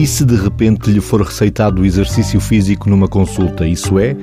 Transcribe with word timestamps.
E 0.00 0.06
se 0.06 0.24
de 0.24 0.34
repente 0.34 0.90
lhe 0.90 0.98
for 0.98 1.20
receitado 1.20 1.82
o 1.82 1.84
exercício 1.84 2.40
físico 2.40 2.88
numa 2.88 3.06
consulta, 3.06 3.66
isso 3.66 3.98
é? 3.98 4.16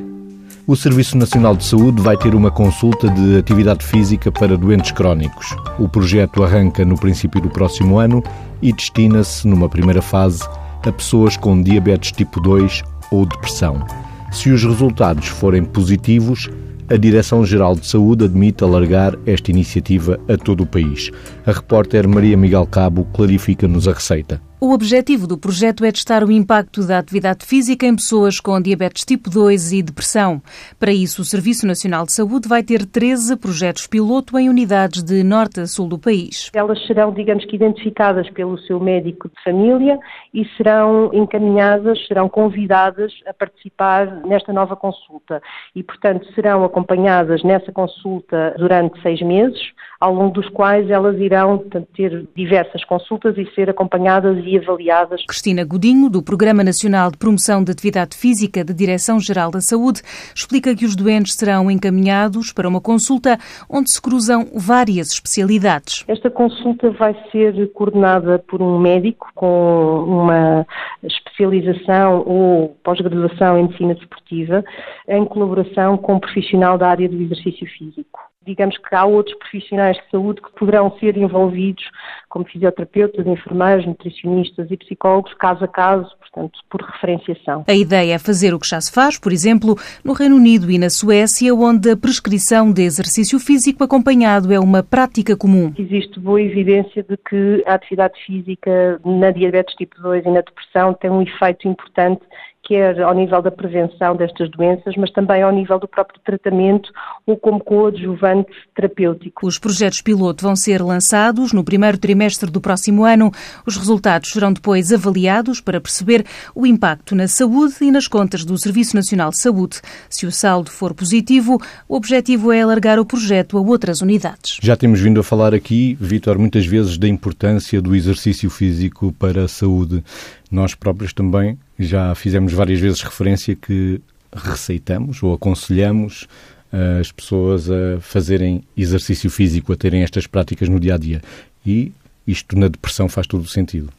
O 0.66 0.76
Serviço 0.76 1.16
Nacional 1.16 1.56
de 1.56 1.64
Saúde 1.64 2.02
vai 2.02 2.18
ter 2.18 2.34
uma 2.34 2.50
consulta 2.50 3.08
de 3.08 3.38
atividade 3.38 3.86
física 3.86 4.32
para 4.32 4.58
doentes 4.58 4.90
crónicos. 4.90 5.56
O 5.78 5.88
projeto 5.88 6.44
arranca 6.44 6.84
no 6.84 6.98
princípio 6.98 7.40
do 7.40 7.52
próximo 7.52 8.00
ano 8.00 8.24
e 8.60 8.74
destina-se, 8.74 9.48
numa 9.48 9.70
primeira 9.70 10.02
fase, 10.02 10.44
a 10.84 10.92
pessoas 10.92 11.38
com 11.38 11.62
diabetes 11.62 12.12
tipo 12.12 12.42
2 12.42 12.82
ou 13.12 13.28
depressão. 13.28 13.86
Se 14.32 14.50
os 14.50 14.64
resultados 14.64 15.28
forem 15.28 15.64
positivos, 15.64 16.50
a 16.90 16.98
Direção-Geral 16.98 17.76
de 17.76 17.86
Saúde 17.86 18.26
admite 18.26 18.64
alargar 18.64 19.14
esta 19.28 19.52
iniciativa 19.52 20.20
a 20.28 20.38
todo 20.38 20.64
o 20.64 20.66
país. 20.66 21.12
A 21.48 21.52
repórter 21.54 22.06
Maria 22.06 22.36
Miguel 22.36 22.68
Cabo 22.68 23.08
clarifica-nos 23.14 23.88
a 23.88 23.94
receita. 23.94 24.42
O 24.60 24.74
objetivo 24.74 25.28
do 25.28 25.38
projeto 25.38 25.86
é 25.86 25.92
testar 25.92 26.24
o 26.24 26.32
impacto 26.32 26.86
da 26.86 26.98
atividade 26.98 27.46
física 27.46 27.86
em 27.86 27.96
pessoas 27.96 28.40
com 28.40 28.60
diabetes 28.60 29.06
tipo 29.06 29.30
2 29.30 29.72
e 29.72 29.84
depressão. 29.84 30.42
Para 30.80 30.92
isso, 30.92 31.22
o 31.22 31.24
Serviço 31.24 31.66
Nacional 31.66 32.06
de 32.06 32.12
Saúde 32.12 32.50
vai 32.50 32.64
ter 32.64 32.84
13 32.86 33.38
projetos 33.38 33.86
piloto 33.86 34.38
em 34.38 34.50
unidades 34.50 35.04
de 35.04 35.24
norte 35.24 35.62
a 35.62 35.68
sul 35.68 35.88
do 35.88 36.00
país. 36.00 36.50
Elas 36.54 36.86
serão, 36.88 37.14
digamos 37.14 37.46
que, 37.46 37.56
identificadas 37.56 38.28
pelo 38.32 38.58
seu 38.58 38.80
médico 38.80 39.30
de 39.30 39.42
família 39.44 40.00
e 40.34 40.44
serão 40.58 41.12
encaminhadas, 41.14 42.04
serão 42.08 42.28
convidadas 42.28 43.14
a 43.28 43.34
participar 43.34 44.26
nesta 44.26 44.52
nova 44.52 44.76
consulta. 44.76 45.40
E, 45.76 45.84
portanto, 45.84 46.28
serão 46.34 46.66
acompanhadas 46.66 47.44
nessa 47.44 47.72
consulta 47.72 48.56
durante 48.58 49.00
seis 49.04 49.22
meses 49.22 49.62
ao 50.00 50.14
longo 50.14 50.34
dos 50.34 50.50
quais 50.50 50.90
elas 50.90 51.18
irão 51.20 51.37
portanto, 51.46 51.88
ter 51.96 52.28
diversas 52.36 52.84
consultas 52.86 53.38
e 53.38 53.46
ser 53.54 53.70
acompanhadas 53.70 54.38
e 54.46 54.58
avaliadas. 54.58 55.24
Cristina 55.28 55.64
Godinho, 55.64 56.10
do 56.10 56.24
Programa 56.24 56.64
Nacional 56.64 57.12
de 57.12 57.18
Promoção 57.18 57.64
da 57.64 57.72
Atividade 57.72 58.16
Física 58.16 58.64
da 58.64 58.74
Direção-Geral 58.74 59.52
da 59.52 59.62
Saúde, 59.62 60.02
explica 60.36 60.76
que 60.76 60.86
os 60.86 60.96
doentes 60.96 61.36
serão 61.36 61.70
encaminhados 61.70 62.52
para 62.52 62.68
uma 62.68 62.82
consulta 62.82 63.38
onde 63.70 63.92
se 63.92 64.02
cruzam 64.02 64.48
várias 64.56 65.12
especialidades. 65.12 66.04
Esta 66.08 66.30
consulta 66.30 66.90
vai 66.92 67.16
ser 67.32 67.72
coordenada 67.74 68.40
por 68.40 68.62
um 68.62 68.80
médico 68.80 69.28
com 69.36 70.04
uma 70.08 70.66
especialização 71.04 72.24
ou 72.26 72.78
pós-graduação 72.84 73.58
em 73.58 73.64
medicina 73.64 73.96
desportiva, 73.96 74.64
em 75.08 75.26
colaboração 75.26 75.98
com 75.98 76.16
um 76.16 76.20
profissional 76.20 76.78
da 76.78 76.88
área 76.88 77.10
do 77.10 77.22
exercício 77.22 77.68
físico 77.78 78.27
digamos 78.48 78.78
que 78.78 78.96
há 78.96 79.06
outros 79.06 79.38
profissionais 79.38 79.98
de 79.98 80.10
saúde 80.10 80.42
que 80.42 80.52
poderão 80.54 80.98
ser 81.00 81.18
envolvidos, 81.18 81.84
como 82.30 82.46
fisioterapeutas, 82.46 83.28
enfermeiros, 83.28 83.86
nutricionistas 83.86 84.72
e 84.72 84.78
psicólogos, 84.78 85.34
caso 85.34 85.66
a 85.66 85.68
caso, 85.68 86.10
portanto, 86.20 86.60
por 86.70 86.82
referenciação. 86.82 87.66
A 87.68 87.74
ideia 87.74 88.14
é 88.14 88.20
fazer 88.20 88.54
o 88.54 88.60
que 88.60 88.68
já 88.68 88.80
se 88.80 88.92
faz, 88.92 89.20
por 89.20 89.32
exemplo, 89.32 89.76
no 90.04 90.14
Reino 90.14 90.38
Unido 90.38 90.72
e 90.72 90.78
na 90.78 90.90
Suécia, 90.90 91.54
onde 91.54 91.92
a 91.92 91.98
prescrição 91.98 92.72
de 92.72 92.84
exercício 92.84 93.40
físico 93.40 93.84
acompanhado 93.84 94.54
é 94.54 94.60
uma 94.60 94.82
prática 94.82 95.36
comum. 95.36 95.74
Existe 95.78 96.20
boa 96.20 96.42
evidência 96.42 97.04
de 97.04 97.18
que 97.18 97.64
a 97.66 97.74
atividade 97.74 98.14
física 98.26 99.00
na 99.06 99.32
diabetes 99.32 99.76
tipo 99.76 100.02
2 100.02 100.26
e 100.26 100.30
na 100.30 100.42
depressão 100.42 100.94
tem 100.94 101.12
um 101.12 101.22
efeito 101.22 101.68
importante 101.68 102.22
quer 102.68 103.02
ao 103.02 103.16
nível 103.16 103.42
da 103.42 103.50
prevenção 103.50 104.16
destas 104.16 104.52
doenças, 104.52 104.96
mas 104.98 105.10
também 105.12 105.42
ao 105.42 105.52
nível 105.52 105.80
do 105.80 105.88
próprio 105.88 106.20
tratamento 106.24 106.92
ou 107.26 107.38
como 107.38 107.64
coadjuvante 107.64 108.52
terapêutico. 108.76 109.48
Os 109.48 109.58
projetos 109.58 110.02
piloto 110.02 110.44
vão 110.44 110.56
ser 110.56 110.82
lançados 110.82 111.54
no 111.54 111.64
primeiro 111.64 111.98
trimestre 111.98 112.52
do 112.52 112.60
próximo 112.60 113.06
ano. 113.06 113.32
Os 113.66 113.78
resultados 113.78 114.32
serão 114.32 114.52
depois 114.52 114.92
avaliados 114.92 115.62
para 115.62 115.80
perceber 115.80 116.26
o 116.54 116.66
impacto 116.68 117.16
na 117.16 117.28
saúde 117.28 117.76
e 117.82 117.92
nas 117.92 118.08
contas 118.08 118.44
do 118.44 118.58
Serviço 118.58 118.96
Nacional 118.96 119.30
de 119.30 119.42
Saúde. 119.42 119.80
Se 120.10 120.26
o 120.26 120.32
saldo 120.32 120.70
for 120.70 120.94
positivo, 120.94 121.62
o 121.88 121.96
objetivo 121.96 122.52
é 122.52 122.62
alargar 122.62 123.00
o 123.00 123.06
projeto 123.06 123.58
a 123.58 123.62
outras 123.62 124.02
unidades. 124.02 124.58
Já 124.62 124.76
temos 124.76 125.00
vindo 125.00 125.22
a 125.22 125.24
falar 125.24 125.54
aqui, 125.54 125.98
Vítor, 126.02 126.38
muitas 126.38 126.66
vezes 126.66 126.98
da 126.98 127.08
importância 127.08 127.82
do 127.82 127.96
exercício 127.96 128.50
físico 128.50 129.14
para 129.18 129.46
a 129.46 129.48
saúde. 129.48 130.04
Nós 130.52 130.76
próprios 130.76 131.14
também 131.14 131.58
já 131.80 132.14
fizemos 132.16 132.54
várias 132.54 132.80
vezes 132.80 133.02
referência 133.02 133.56
que 133.56 134.02
receitamos 134.34 135.22
ou 135.24 135.34
aconselhamos 135.34 136.28
eh, 136.72 137.00
as 137.00 137.12
pessoas 137.12 137.70
a 137.70 138.00
fazerem 138.02 138.64
exercício 138.76 139.30
físico, 139.30 139.72
a 139.72 139.76
terem 139.76 140.04
estas 140.04 140.28
práticas 140.28 140.68
no 140.70 140.80
dia 140.80 140.96
a 140.96 140.98
dia. 140.98 141.22
E 141.66 141.92
isto 142.26 142.58
na 142.58 142.68
depressão 142.68 143.08
faz 143.08 143.26
todo 143.28 143.44
o 143.44 143.48
sentido 143.48 143.92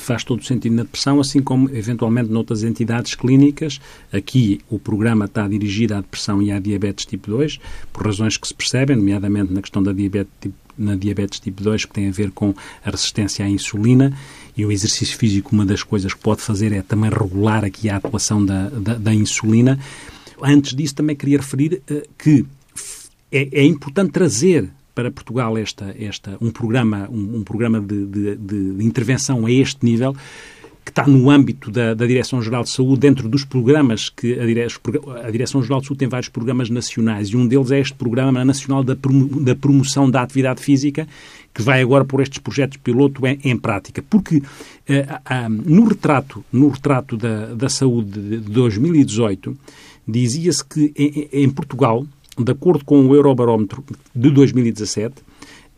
faz 0.00 0.24
todo 0.24 0.40
o 0.40 0.44
sentido 0.44 0.74
na 0.74 0.82
depressão, 0.82 1.20
assim 1.20 1.40
como 1.40 1.68
eventualmente 1.70 2.30
noutras 2.30 2.64
entidades 2.64 3.14
clínicas. 3.14 3.80
Aqui 4.12 4.60
o 4.68 4.78
programa 4.78 5.26
está 5.26 5.46
dirigido 5.46 5.94
à 5.94 6.00
depressão 6.00 6.42
e 6.42 6.50
à 6.50 6.58
diabetes 6.58 7.04
tipo 7.04 7.30
2, 7.30 7.60
por 7.92 8.06
razões 8.06 8.36
que 8.36 8.48
se 8.48 8.54
percebem, 8.54 8.96
nomeadamente 8.96 9.52
na 9.52 9.60
questão 9.60 9.82
da 9.82 9.92
diabetes 9.92 10.50
na 10.78 10.96
diabetes 10.96 11.38
tipo 11.38 11.62
2, 11.62 11.84
que 11.84 11.92
tem 11.92 12.08
a 12.08 12.10
ver 12.10 12.30
com 12.30 12.54
a 12.82 12.90
resistência 12.90 13.44
à 13.44 13.48
insulina, 13.48 14.16
e 14.56 14.64
o 14.64 14.72
exercício 14.72 15.16
físico, 15.16 15.54
uma 15.54 15.64
das 15.64 15.82
coisas 15.82 16.12
que 16.12 16.20
pode 16.20 16.40
fazer 16.42 16.72
é 16.72 16.82
também 16.82 17.10
regular 17.10 17.64
aqui 17.64 17.88
a 17.88 17.96
atuação 17.96 18.44
da, 18.44 18.68
da, 18.68 18.94
da 18.94 19.14
insulina. 19.14 19.78
Antes 20.42 20.74
disso, 20.74 20.94
também 20.94 21.16
queria 21.16 21.38
referir 21.38 21.82
uh, 21.90 22.02
que 22.18 22.44
é, 23.30 23.48
é, 23.52 23.64
importante 23.64 24.10
trazer 24.10 24.68
para 24.94 25.10
Portugal 25.10 25.56
esta, 25.56 25.94
esta, 25.98 26.36
um 26.40 26.50
programa, 26.50 27.08
um, 27.10 27.38
um 27.38 27.44
programa 27.44 27.80
de, 27.80 28.06
de, 28.06 28.36
de, 28.36 28.84
intervenção 28.84 29.46
a 29.46 29.50
este 29.50 29.84
nível, 29.84 30.16
que 30.84 30.90
está 30.90 31.06
no 31.06 31.30
âmbito 31.30 31.70
da, 31.70 31.94
da 31.94 32.06
Direção-Geral 32.06 32.62
de 32.62 32.70
Saúde, 32.70 33.00
dentro 33.00 33.28
dos 33.28 33.44
programas 33.44 34.08
que 34.08 34.38
a, 34.38 34.46
Dire 34.46 34.66
a 35.22 35.30
Direção-Geral 35.30 35.80
de 35.80 35.86
Saúde 35.86 35.98
tem 35.98 36.08
vários 36.08 36.28
programas 36.28 36.70
nacionais 36.70 37.28
e 37.28 37.36
um 37.36 37.46
deles 37.46 37.70
é 37.70 37.80
este 37.80 37.94
Programa 37.94 38.44
Nacional 38.44 38.82
da, 38.82 38.96
Promo 38.96 39.40
da 39.40 39.54
Promoção 39.54 40.10
da 40.10 40.22
Atividade 40.22 40.62
Física, 40.62 41.06
que 41.54 41.62
vai 41.62 41.82
agora 41.82 42.04
por 42.04 42.20
estes 42.20 42.38
projetos 42.38 42.78
piloto 42.78 43.26
em, 43.26 43.38
em 43.44 43.56
prática. 43.56 44.02
Porque 44.08 44.38
uh, 44.38 44.42
no 45.48 45.84
retrato, 45.84 46.44
no 46.52 46.68
retrato 46.68 47.16
da, 47.16 47.54
da 47.54 47.68
saúde 47.68 48.20
de 48.20 48.36
2018, 48.38 49.56
dizia-se 50.06 50.64
que 50.64 50.92
em, 50.96 51.44
em 51.44 51.50
Portugal, 51.50 52.06
de 52.38 52.52
acordo 52.52 52.84
com 52.84 53.06
o 53.06 53.14
Eurobarómetro 53.14 53.84
de 54.14 54.30
2017, 54.30 55.29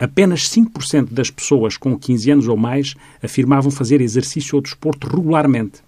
apenas 0.02 0.50
5% 0.50 1.12
das 1.12 1.30
pessoas 1.30 1.76
com 1.76 1.96
15 1.96 2.32
anos 2.32 2.48
ou 2.48 2.56
mais 2.56 2.96
afirmavam 3.22 3.70
fazer 3.70 4.00
exercício 4.00 4.56
ou 4.56 4.60
desporto 4.60 5.06
regularmente. 5.06 5.80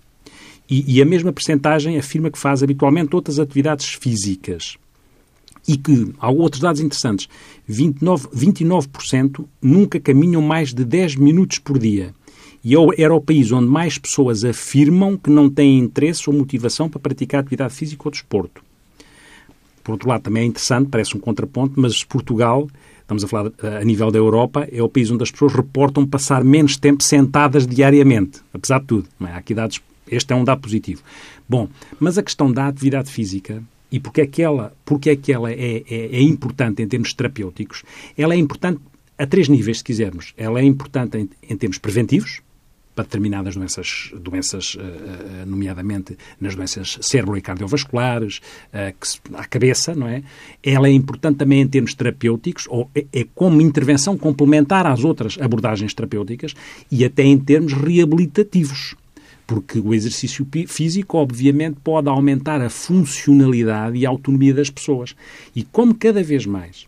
E, 0.71 0.95
e 0.95 1.03
a 1.03 1.05
mesma 1.05 1.33
percentagem 1.33 1.99
afirma 1.99 2.31
que 2.31 2.39
faz 2.39 2.63
habitualmente 2.63 3.17
outras 3.17 3.41
atividades 3.41 3.89
físicas. 3.89 4.77
E 5.67 5.77
que, 5.77 6.13
há 6.21 6.31
outros 6.31 6.63
dados 6.63 6.81
interessantes, 6.81 7.29
29%, 7.69 8.29
29 8.33 8.89
nunca 9.61 9.99
caminham 9.99 10.41
mais 10.41 10.73
de 10.73 10.85
10 10.85 11.17
minutos 11.17 11.59
por 11.59 11.77
dia. 11.77 12.15
E 12.63 12.73
é 12.77 12.79
era 13.03 13.15
o 13.15 13.21
país 13.21 13.51
onde 13.51 13.67
mais 13.67 13.99
pessoas 13.99 14.45
afirmam 14.45 15.17
que 15.17 15.29
não 15.29 15.51
têm 15.51 15.81
interesse 15.81 16.31
ou 16.31 16.37
motivação 16.37 16.89
para 16.89 17.01
praticar 17.01 17.41
atividade 17.41 17.75
física 17.75 18.03
ou 18.05 18.13
desporto. 18.13 18.63
Por 19.83 19.93
outro 19.93 20.09
lado, 20.09 20.23
também 20.23 20.45
é 20.45 20.47
interessante, 20.47 20.89
parece 20.89 21.17
um 21.17 21.21
contraponto, 21.21 21.75
mas 21.79 22.05
Portugal, 22.05 22.69
estamos 23.05 23.23
a 23.23 23.29
falar 23.29 23.53
eh, 23.63 23.79
a 23.81 23.85
nível 23.85 24.11
da 24.11 24.19
Europa, 24.19 24.67
é 24.73 24.83
o 24.83 24.89
país 24.89 25.11
onde 25.11 25.23
as 25.23 25.31
pessoas 25.31 25.53
reportam 25.53 26.07
passar 26.07 26.43
menos 26.43 26.77
tempo 26.77 27.03
sentadas 27.03 27.67
diariamente, 27.67 28.41
apesar 28.53 28.81
de 28.81 28.87
tudo. 28.87 29.09
É? 29.21 29.27
Há 29.27 29.37
aqui 29.37 29.55
dados, 29.55 29.81
este 30.11 30.33
é 30.33 30.37
um 30.37 30.45
dado 30.45 30.61
positivo. 30.61 31.03
Bom, 31.49 31.69
mas 32.01 32.19
a 32.19 32.23
questão 32.23 32.51
da 32.51 32.67
atividade 32.67 33.11
física 33.11 33.62
e 33.93 34.01
porque 34.01 34.23
é 34.23 34.27
que 34.27 34.43
ela, 34.43 34.75
porque 34.85 35.11
é, 35.11 35.17
que 35.17 35.33
ela 35.33 35.53
é, 35.53 35.83
é, 35.89 36.17
é 36.17 36.21
importante 36.21 36.83
em 36.83 36.89
termos 36.89 37.12
terapêuticos? 37.12 37.85
Ela 38.17 38.35
é 38.35 38.37
importante 38.37 38.81
a 39.17 39.27
três 39.27 39.49
níveis, 39.49 39.79
se 39.79 39.85
quisermos. 39.85 40.33
Ela 40.37 40.61
é 40.61 40.65
importante 40.65 41.17
em, 41.17 41.29
em 41.49 41.57
termos 41.57 41.79
preventivos, 41.79 42.41
para 42.94 43.05
determinadas 43.05 43.56
doenças, 43.56 44.12
doenças 44.20 44.75
uh, 44.75 45.46
nomeadamente 45.46 46.17
nas 46.41 46.55
doenças 46.55 46.99
cérebro- 47.00 47.37
e 47.37 47.41
cardiovasculares, 47.43 48.41
se, 49.00 49.20
à 49.35 49.44
cabeça, 49.44 49.94
não 49.94 50.06
é? 50.06 50.23
Ela 50.62 50.88
é 50.88 50.93
importante 50.93 51.38
também 51.38 51.61
em 51.61 51.69
termos 51.69 51.94
terapêuticos, 51.94 52.67
ou 52.69 52.91
é, 52.94 53.06
é, 53.12 53.26
como 53.35 53.61
intervenção 53.61 54.17
complementar 54.17 54.87
às 54.87 55.05
outras 55.05 55.37
abordagens 55.41 55.93
terapêuticas 55.93 56.55
e 56.91 57.05
até 57.05 57.25
em 57.25 57.38
termos 57.38 57.73
reabilitativos 57.73 58.94
porque 59.47 59.79
o 59.79 59.93
exercício 59.93 60.47
físico, 60.67 61.19
obviamente, 61.19 61.79
pode 61.82 62.08
aumentar 62.08 62.61
a 62.61 62.70
funcionalidade 62.70 63.97
e 63.99 64.06
a 64.06 64.08
autonomia 64.08 64.55
das 64.55 64.70
pessoas. 64.70 65.14
E 65.55 65.62
como 65.64 65.94
cada 65.94 66.23
vez 66.23 66.47
mais 66.47 66.87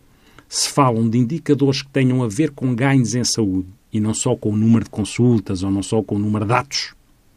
se 0.49 0.69
falam 0.69 1.09
de 1.09 1.19
indicadores 1.19 1.83
que 1.83 1.91
tenham 1.91 2.23
a 2.23 2.29
ver 2.29 2.51
com 2.53 2.75
ganhos 2.75 3.15
em 3.15 3.25
saúde, 3.25 3.69
e 3.97 4.01
não 4.01 4.15
só 4.15 4.37
com 4.37 4.51
o 4.51 4.57
número 4.57 4.85
de 4.85 4.91
consultas 4.91 5.63
ou 5.63 5.71
não 5.71 5.83
só 5.83 6.03
com 6.03 6.17
o 6.17 6.19
número 6.19 6.45
de 6.45 6.51
dados, 6.51 6.95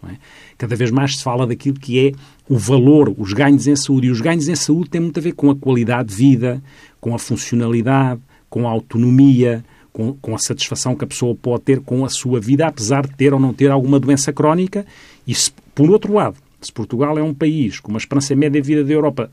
é? 0.07 0.15
cada 0.57 0.75
vez 0.75 0.91
mais 0.91 1.17
se 1.17 1.23
fala 1.23 1.45
daquilo 1.45 1.79
que 1.79 2.07
é 2.07 2.11
o 2.47 2.57
valor, 2.57 3.13
os 3.17 3.33
ganhos 3.33 3.67
em 3.67 3.75
saúde. 3.75 4.07
E 4.07 4.11
os 4.11 4.21
ganhos 4.21 4.47
em 4.47 4.55
saúde 4.55 4.89
têm 4.89 5.01
muito 5.01 5.19
a 5.19 5.23
ver 5.23 5.33
com 5.33 5.49
a 5.49 5.55
qualidade 5.55 6.09
de 6.09 6.15
vida, 6.15 6.61
com 7.01 7.13
a 7.13 7.19
funcionalidade, 7.19 8.21
com 8.49 8.67
a 8.67 8.71
autonomia, 8.71 9.63
com, 9.91 10.13
com, 10.13 10.33
a 10.33 10.37
satisfação 10.37 10.95
que 10.95 11.03
a 11.03 11.07
pessoa 11.07 11.35
pode 11.35 11.63
ter 11.63 11.81
com 11.81 12.05
a 12.05 12.09
sua 12.09 12.39
vida, 12.39 12.67
apesar 12.67 13.05
de 13.05 13.15
ter 13.15 13.33
ou 13.33 13.39
não 13.39 13.53
ter 13.53 13.69
alguma 13.69 13.99
doença 13.99 14.31
crónica. 14.31 14.85
E, 15.27 15.35
se, 15.35 15.51
por 15.75 15.89
outro 15.89 16.13
lado, 16.13 16.37
se 16.61 16.71
Portugal 16.71 17.17
é 17.17 17.23
um 17.23 17.33
país 17.33 17.79
com 17.79 17.89
uma 17.89 17.97
esperança 17.97 18.35
média 18.35 18.61
de 18.61 18.67
vida 18.67 18.83
da 18.83 18.93
Europa, 18.93 19.31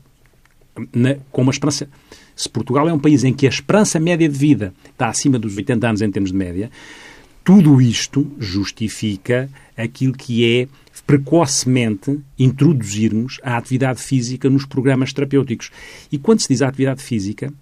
na, 0.93 1.15
com 1.31 1.41
uma 1.41 1.51
esperança. 1.51 1.89
Se 2.35 2.47
Portugal 2.47 2.87
é 2.87 2.93
um 2.93 2.99
país 2.99 3.23
em 3.23 3.33
que 3.33 3.47
a 3.47 3.49
esperança 3.49 3.99
média 3.99 4.29
de 4.29 4.37
vida 4.37 4.73
está 4.91 5.07
acima 5.07 5.39
dos 5.39 5.57
80 5.57 5.87
anos 5.87 6.01
em 6.01 6.11
termos 6.11 6.31
de 6.31 6.37
média, 6.37 6.69
tudo 7.47 7.79
isto 7.79 8.29
justifica 8.37 9.49
aquilo 9.77 10.11
que 10.11 10.43
é 10.59 10.67
precocemente 11.05 12.19
introduzirmos 12.37 13.39
a 13.41 13.55
atividade 13.55 14.01
física 14.01 14.49
nos 14.49 14.65
programas 14.65 15.13
terapêuticos. 15.13 15.71
E 16.11 16.17
quando 16.17 16.41
se 16.41 16.49
diz 16.49 16.61
atividade 16.61 17.01
física, 17.01 17.53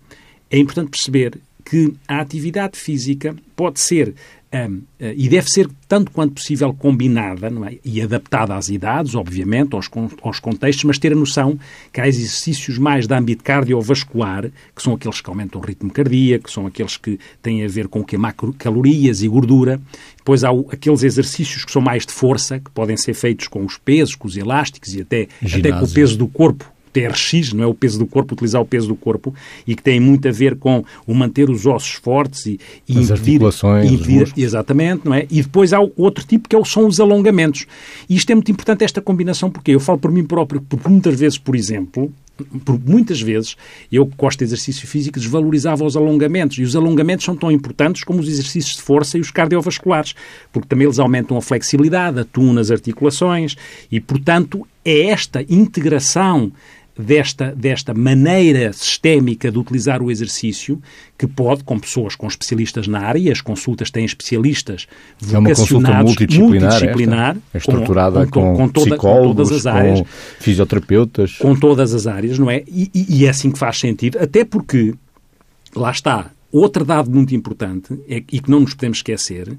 é 0.49 0.57
importante 0.57 0.89
perceber 0.89 1.37
que 1.63 1.93
a 2.07 2.19
atividade 2.19 2.79
física 2.79 3.35
pode 3.55 3.79
ser 3.79 4.15
um, 4.55 4.75
uh, 4.75 4.83
e 5.15 5.27
deve 5.27 5.49
ser 5.49 5.69
tanto 5.87 6.11
quanto 6.11 6.35
possível 6.35 6.73
combinada 6.73 7.47
é? 7.47 7.77
e 7.83 8.01
adaptada 8.01 8.55
às 8.55 8.69
idades, 8.69 9.13
obviamente, 9.15 9.75
aos, 9.75 9.89
aos, 10.21 10.39
contextos, 10.39 10.85
mas 10.85 10.97
ter 10.97 11.11
a 11.11 11.15
noção 11.15 11.59
que 11.91 11.99
há 11.99 12.07
exercícios 12.07 12.77
mais 12.77 13.07
de 13.07 13.13
âmbito 13.13 13.43
cardiovascular, 13.43 14.49
que 14.75 14.81
são 14.81 14.93
aqueles 14.93 15.19
que 15.19 15.29
aumentam 15.29 15.59
o 15.59 15.65
ritmo 15.65 15.91
cardíaco, 15.91 16.45
que 16.45 16.51
são 16.51 16.65
aqueles 16.65 16.95
que 16.97 17.19
têm 17.41 17.63
a 17.63 17.67
ver 17.67 17.87
com 17.87 18.03
queimar 18.03 18.33
calorias 18.57 19.21
e 19.21 19.27
gordura. 19.27 19.79
Depois 20.17 20.43
há 20.43 20.51
o, 20.51 20.67
aqueles 20.71 21.03
exercícios 21.03 21.65
que 21.65 21.71
são 21.71 21.81
mais 21.81 22.05
de 22.05 22.13
força, 22.13 22.59
que 22.59 22.71
podem 22.71 22.95
ser 22.97 23.13
feitos 23.13 23.47
com 23.47 23.63
os 23.65 23.77
pesos, 23.77 24.15
com 24.15 24.27
os 24.27 24.37
elásticos 24.37 24.95
e 24.95 25.01
até, 25.01 25.27
até 25.43 25.71
com 25.71 25.85
o 25.85 25.91
peso 25.91 26.17
do 26.17 26.27
corpo 26.27 26.74
TRX, 26.95 27.51
não 27.51 27.63
é 27.63 27.67
o 27.67 27.73
peso 27.73 27.99
do 27.99 28.05
corpo, 28.05 28.33
utilizar 28.33 28.61
o 28.61 28.65
peso 28.65 28.87
do 28.87 28.95
corpo, 28.95 29.33
e 29.67 29.75
que 29.75 29.83
tem 29.83 29.99
muito 29.99 30.27
a 30.29 30.31
ver 30.31 30.55
com 30.55 30.83
o 31.05 31.13
manter 31.13 31.49
os 31.49 31.65
ossos 31.65 31.93
fortes 31.93 32.45
e, 32.45 32.59
e 32.87 32.97
As 32.97 33.09
impedir, 33.09 33.11
articulações, 33.11 33.91
impedir 33.91 34.33
exatamente, 34.37 35.01
não 35.05 35.13
é? 35.13 35.27
E 35.29 35.41
depois 35.41 35.73
há 35.73 35.79
outro 35.97 36.25
tipo 36.25 36.47
que 36.47 36.55
é 36.55 36.65
são 36.65 36.87
os 36.87 36.99
alongamentos. 36.99 37.67
E 38.09 38.15
isto 38.15 38.31
é 38.31 38.35
muito 38.35 38.51
importante 38.51 38.83
esta 38.83 39.01
combinação 39.01 39.51
porque 39.51 39.71
eu 39.71 39.79
falo 39.79 39.99
por 39.99 40.11
mim 40.11 40.23
próprio, 40.23 40.61
porque 40.61 40.89
muitas 40.89 41.19
vezes, 41.19 41.37
por 41.37 41.55
exemplo, 41.55 42.11
por 42.65 42.79
muitas 42.79 43.21
vezes, 43.21 43.55
eu 43.91 44.05
que 44.05 44.15
gosto 44.17 44.39
de 44.39 44.45
exercício 44.45 44.87
físico, 44.87 45.19
desvalorizava 45.19 45.85
os 45.85 45.95
alongamentos. 45.95 46.57
E 46.57 46.63
os 46.63 46.75
alongamentos 46.75 47.25
são 47.25 47.35
tão 47.35 47.51
importantes 47.51 48.03
como 48.03 48.19
os 48.19 48.27
exercícios 48.27 48.75
de 48.75 48.81
força 48.81 49.17
e 49.17 49.21
os 49.21 49.31
cardiovasculares, 49.31 50.13
porque 50.51 50.67
também 50.67 50.85
eles 50.85 50.99
aumentam 50.99 51.37
a 51.37 51.41
flexibilidade, 51.41 52.19
atuam 52.19 52.53
nas 52.53 52.71
articulações 52.71 53.55
e, 53.91 53.99
portanto, 53.99 54.67
é 54.83 55.07
esta 55.07 55.43
integração 55.49 56.51
desta, 56.97 57.53
desta 57.55 57.93
maneira 57.93 58.71
sistémica 58.71 59.51
de 59.51 59.57
utilizar 59.57 60.01
o 60.01 60.09
exercício, 60.09 60.81
que 61.17 61.27
pode, 61.27 61.63
com 61.63 61.77
pessoas 61.77 62.15
com 62.15 62.27
especialistas 62.27 62.87
na 62.87 62.99
área, 62.99 63.31
as 63.31 63.41
consultas 63.41 63.91
têm 63.91 64.05
especialistas 64.05 64.87
vocacionados, 65.19 65.33
é 65.33 65.37
uma 65.37 65.55
consulta 65.55 66.03
multidisciplinar, 66.03 66.71
multidisciplinar 66.71 67.37
é 67.53 67.57
estruturada 67.57 68.27
com, 68.27 68.41
com, 68.41 68.55
com, 68.55 68.69
toda, 68.69 68.97
com, 68.97 69.33
todas 69.33 69.51
as 69.51 69.65
áreas, 69.65 69.99
com 69.99 70.07
fisioterapeutas. 70.39 71.37
Com 71.37 71.55
todas 71.55 71.93
as 71.93 72.07
áreas, 72.07 72.39
não 72.39 72.49
é? 72.49 72.63
E, 72.67 72.89
e, 72.93 73.25
é 73.25 73.29
assim 73.29 73.51
que 73.51 73.59
faz 73.59 73.79
sentido, 73.79 74.17
até 74.19 74.45
porque, 74.45 74.93
lá 75.75 75.91
está, 75.91 76.31
outro 76.51 76.85
dado 76.85 77.11
muito 77.11 77.35
importante, 77.35 77.93
é, 78.07 78.23
e 78.31 78.39
que 78.39 78.49
não 78.49 78.61
nos 78.61 78.73
podemos 78.73 78.99
esquecer, 78.99 79.57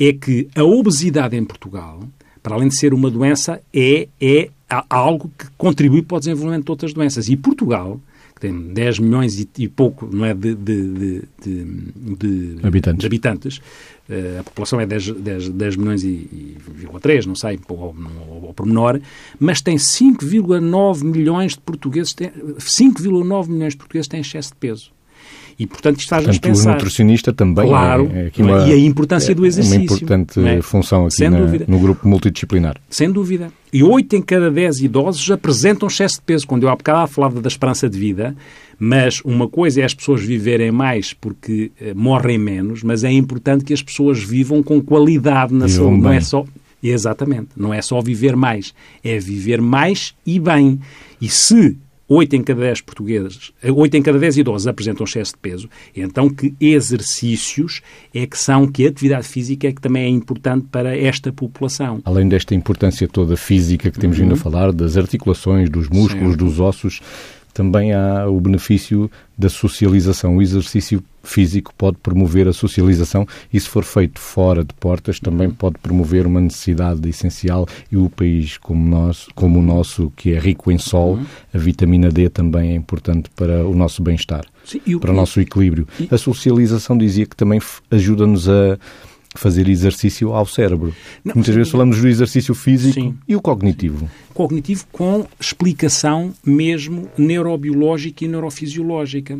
é 0.00 0.12
que 0.12 0.48
a 0.54 0.64
obesidade 0.64 1.36
em 1.36 1.44
Portugal, 1.44 2.00
para 2.42 2.54
além 2.54 2.68
de 2.68 2.76
ser 2.76 2.94
uma 2.94 3.10
doença, 3.10 3.60
é, 3.74 4.08
é 4.20 4.48
algo 4.88 5.30
que 5.36 5.46
contribui 5.56 6.02
para 6.02 6.16
o 6.16 6.20
desenvolvimento 6.20 6.64
de 6.64 6.70
outras 6.70 6.92
doenças. 6.92 7.28
E 7.28 7.36
Portugal, 7.36 8.00
que 8.34 8.40
tem 8.40 8.72
10 8.72 9.00
milhões 9.00 9.40
e, 9.40 9.48
e 9.58 9.68
pouco 9.68 10.08
não 10.12 10.24
é, 10.24 10.34
de, 10.34 10.54
de, 10.54 11.22
de, 11.42 11.64
de 12.18 12.58
habitantes, 12.62 13.04
habitantes 13.04 13.56
uh, 13.56 14.40
a 14.40 14.42
população 14.44 14.80
é 14.80 14.86
10, 14.86 15.12
10, 15.12 15.48
10 15.48 15.76
milhões 15.76 16.04
e, 16.04 16.08
e 16.08 16.56
3, 17.00 17.26
não 17.26 17.34
sei, 17.34 17.58
ao, 17.68 17.76
ao, 17.76 18.46
ao 18.46 18.54
pormenor, 18.54 19.00
mas 19.40 19.60
tem 19.60 19.76
5,9 19.76 21.02
milhões 21.02 21.52
de 21.52 21.60
portugueses, 21.60 22.14
5,9 22.14 23.48
milhões 23.48 23.72
de 23.72 23.78
portugueses 23.78 24.08
têm 24.08 24.20
excesso 24.20 24.50
de 24.50 24.56
peso. 24.56 24.97
E, 25.58 25.66
portanto, 25.66 25.98
isto 25.98 26.08
faz-nos 26.08 26.38
pensar. 26.38 26.70
o 26.70 26.72
nutricionista 26.74 27.32
também 27.32 27.66
claro, 27.66 28.08
é, 28.14 28.30
é 28.36 28.42
uma, 28.42 28.68
e 28.68 28.72
a 28.72 28.78
importância 28.78 29.32
é 29.32 29.34
do 29.34 29.44
exercício. 29.44 29.80
uma 29.80 29.84
importante 29.84 30.40
é? 30.46 30.62
função 30.62 31.06
aqui 31.06 31.28
na, 31.28 31.40
no 31.66 31.80
grupo 31.80 32.06
multidisciplinar. 32.06 32.76
Sem 32.88 33.10
dúvida. 33.10 33.50
E 33.72 33.82
8 33.82 34.16
em 34.16 34.22
cada 34.22 34.52
10 34.52 34.82
idosos 34.82 35.28
apresentam 35.32 35.88
excesso 35.88 36.16
de 36.16 36.22
peso. 36.22 36.46
Quando 36.46 36.62
eu 36.62 36.68
há 36.68 36.76
bocado 36.76 37.10
falava 37.10 37.40
da 37.40 37.48
esperança 37.48 37.90
de 37.90 37.98
vida, 37.98 38.36
mas 38.78 39.20
uma 39.24 39.48
coisa 39.48 39.80
é 39.80 39.84
as 39.84 39.92
pessoas 39.92 40.22
viverem 40.22 40.70
mais 40.70 41.12
porque 41.12 41.72
eh, 41.80 41.92
morrem 41.92 42.38
menos, 42.38 42.84
mas 42.84 43.02
é 43.02 43.10
importante 43.10 43.64
que 43.64 43.74
as 43.74 43.82
pessoas 43.82 44.22
vivam 44.22 44.62
com 44.62 44.80
qualidade 44.80 45.52
na 45.52 45.66
vivam 45.66 45.86
saúde. 45.86 46.02
Bem. 46.02 46.02
Não 46.02 46.12
é 46.12 46.20
só... 46.20 46.44
Exatamente. 46.80 47.48
Não 47.56 47.74
é 47.74 47.82
só 47.82 48.00
viver 48.00 48.36
mais. 48.36 48.72
É 49.02 49.18
viver 49.18 49.60
mais 49.60 50.14
e 50.24 50.38
bem. 50.38 50.78
E 51.20 51.28
se 51.28 51.76
8 52.08 52.36
em 52.36 52.42
cada 52.42 52.60
10 52.62 52.80
portugueses, 52.80 53.52
8 53.62 53.96
em 53.96 54.02
cada 54.02 54.18
10 54.18 54.38
idosos 54.38 54.66
apresentam 54.66 55.04
excesso 55.04 55.32
de 55.32 55.38
peso, 55.38 55.68
então 55.94 56.30
que 56.30 56.54
exercícios 56.58 57.82
é 58.14 58.26
que 58.26 58.38
são, 58.38 58.66
que 58.66 58.86
atividade 58.86 59.28
física 59.28 59.68
é 59.68 59.72
que 59.72 59.80
também 59.80 60.04
é 60.04 60.08
importante 60.08 60.66
para 60.70 60.96
esta 60.96 61.30
população. 61.32 62.00
Além 62.04 62.28
desta 62.28 62.54
importância 62.54 63.06
toda 63.06 63.36
física 63.36 63.90
que 63.90 63.98
temos 63.98 64.16
vindo 64.16 64.30
a 64.30 64.34
uhum. 64.34 64.36
falar, 64.36 64.72
das 64.72 64.96
articulações, 64.96 65.68
dos 65.68 65.88
músculos, 65.88 66.32
Sim. 66.32 66.38
dos 66.38 66.58
ossos, 66.58 67.00
também 67.58 67.92
há 67.92 68.28
o 68.28 68.40
benefício 68.40 69.10
da 69.36 69.48
socialização. 69.48 70.36
O 70.36 70.42
exercício 70.42 71.02
físico 71.24 71.74
pode 71.76 71.96
promover 71.96 72.46
a 72.46 72.52
socialização 72.52 73.26
e, 73.52 73.58
se 73.58 73.68
for 73.68 73.82
feito 73.82 74.20
fora 74.20 74.62
de 74.62 74.72
portas, 74.74 75.18
também 75.18 75.50
pode 75.50 75.76
promover 75.78 76.24
uma 76.24 76.40
necessidade 76.40 77.08
essencial. 77.08 77.66
E 77.90 77.96
o 77.96 78.08
país 78.08 78.56
como, 78.58 78.88
nós, 78.88 79.26
como 79.34 79.58
o 79.58 79.62
nosso, 79.62 80.12
que 80.14 80.34
é 80.34 80.38
rico 80.38 80.70
em 80.70 80.78
sol, 80.78 81.14
uhum. 81.14 81.26
a 81.52 81.58
vitamina 81.58 82.10
D 82.10 82.28
também 82.28 82.70
é 82.70 82.74
importante 82.76 83.28
para 83.34 83.66
o 83.66 83.74
nosso 83.74 84.04
bem-estar, 84.04 84.44
para 85.00 85.10
o 85.10 85.14
nosso 85.14 85.40
equilíbrio. 85.40 85.88
A 86.12 86.16
socialização 86.16 86.96
dizia 86.96 87.26
que 87.26 87.34
também 87.34 87.60
ajuda-nos 87.90 88.48
a 88.48 88.78
fazer 89.38 89.68
exercício 89.68 90.32
ao 90.32 90.46
cérebro. 90.46 90.94
Não, 91.24 91.34
Muitas 91.34 91.54
vezes 91.54 91.70
falamos 91.70 92.00
do 92.00 92.08
exercício 92.08 92.54
físico 92.54 92.94
sim. 92.94 93.16
e 93.26 93.36
o 93.36 93.40
cognitivo. 93.40 94.10
Cognitivo 94.34 94.86
com 94.90 95.26
explicação 95.40 96.34
mesmo 96.44 97.08
neurobiológica 97.16 98.24
e 98.24 98.28
neurofisiológica. 98.28 99.38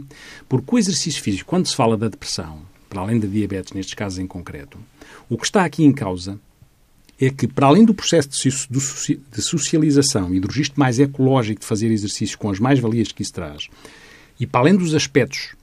Porque 0.49 0.75
o 0.75 0.78
exercício 0.78 1.23
físico, 1.23 1.49
quando 1.49 1.67
se 1.67 1.76
fala 1.76 1.97
da 1.97 2.09
depressão, 2.09 2.61
para 2.88 3.00
além 3.00 3.19
da 3.19 3.26
diabetes, 3.26 3.73
nestes 3.73 3.95
casos 3.95 4.19
em 4.19 4.26
concreto, 4.26 4.78
o 5.28 5.37
que 5.37 5.45
está 5.45 5.64
aqui 5.64 5.85
em 5.85 5.93
causa 5.93 6.38
é 7.21 7.31
que, 7.31 7.49
para 7.49 7.67
além 7.67 7.85
do 7.85 7.93
processo 7.93 8.28
de 8.71 9.43
socialização 9.43 10.33
e 10.33 10.38
do 10.38 10.47
registro 10.47 10.78
mais 10.78 11.00
ecológico 11.00 11.61
de 11.61 11.67
fazer 11.67 11.90
exercício 11.90 12.38
com 12.38 12.49
as 12.49 12.61
mais-valias 12.61 13.11
que 13.11 13.23
isso 13.23 13.33
traz, 13.33 13.69
e 14.38 14.47
para 14.47 14.61
além 14.61 14.76
dos 14.76 14.95
aspectos 14.95 15.58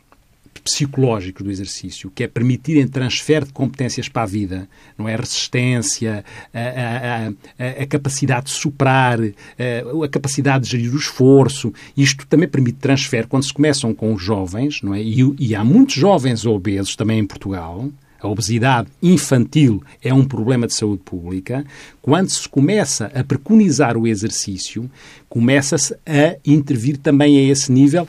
psicológicos 0.66 1.46
do 1.46 1.52
exercício, 1.52 2.12
que 2.14 2.24
é 2.24 2.28
permitirem 2.28 2.88
transfer 2.88 3.46
de 3.46 3.54
competências 3.54 4.10
para 4.10 4.24
a 4.24 4.26
vida, 4.26 4.68
não 4.98 5.08
é? 5.08 5.16
Resistência, 5.16 6.26
a, 6.52 6.60
a, 6.60 7.28
a, 7.28 7.84
a 7.84 7.86
capacidade 7.86 8.48
de 8.48 8.52
superar, 8.52 9.20
a, 9.22 10.08
capacidade 10.10 10.66
de 10.66 10.72
gerir 10.72 10.92
o 10.92 10.98
esforço. 10.98 11.72
Isto 11.96 12.26
também 12.26 12.50
permite 12.50 12.80
transfer 12.80 13.28
quando 13.28 13.44
se 13.44 13.54
começam 13.54 13.94
com 13.94 14.12
os 14.12 14.24
jovens, 14.24 14.82
não 14.82 14.96
é? 14.96 15.02
E, 15.02 15.36
e 15.38 15.54
há 15.54 15.64
muitos 15.64 15.96
jovens 15.96 16.48
obesos 16.48 16.96
também 16.96 17.20
em 17.20 17.28
Portugal, 17.28 17.88
a 18.20 18.28
obesidade 18.28 18.88
infantil 19.04 19.84
é 20.02 20.12
um 20.12 20.26
problema 20.26 20.66
de 20.66 20.74
saúde 20.74 21.04
pública, 21.06 21.64
quando 22.02 22.30
se 22.30 22.50
começa 22.50 23.12
a 23.14 23.24
preconizar 23.24 23.96
o 23.96 24.08
exercício, 24.08 24.90
começa-se 25.30 25.94
a 26.08 26.36
intervir 26.44 26.98
também 26.98 27.38
a 27.38 27.52
esse 27.52 27.72
nível 27.72 28.08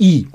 e 0.00 0.26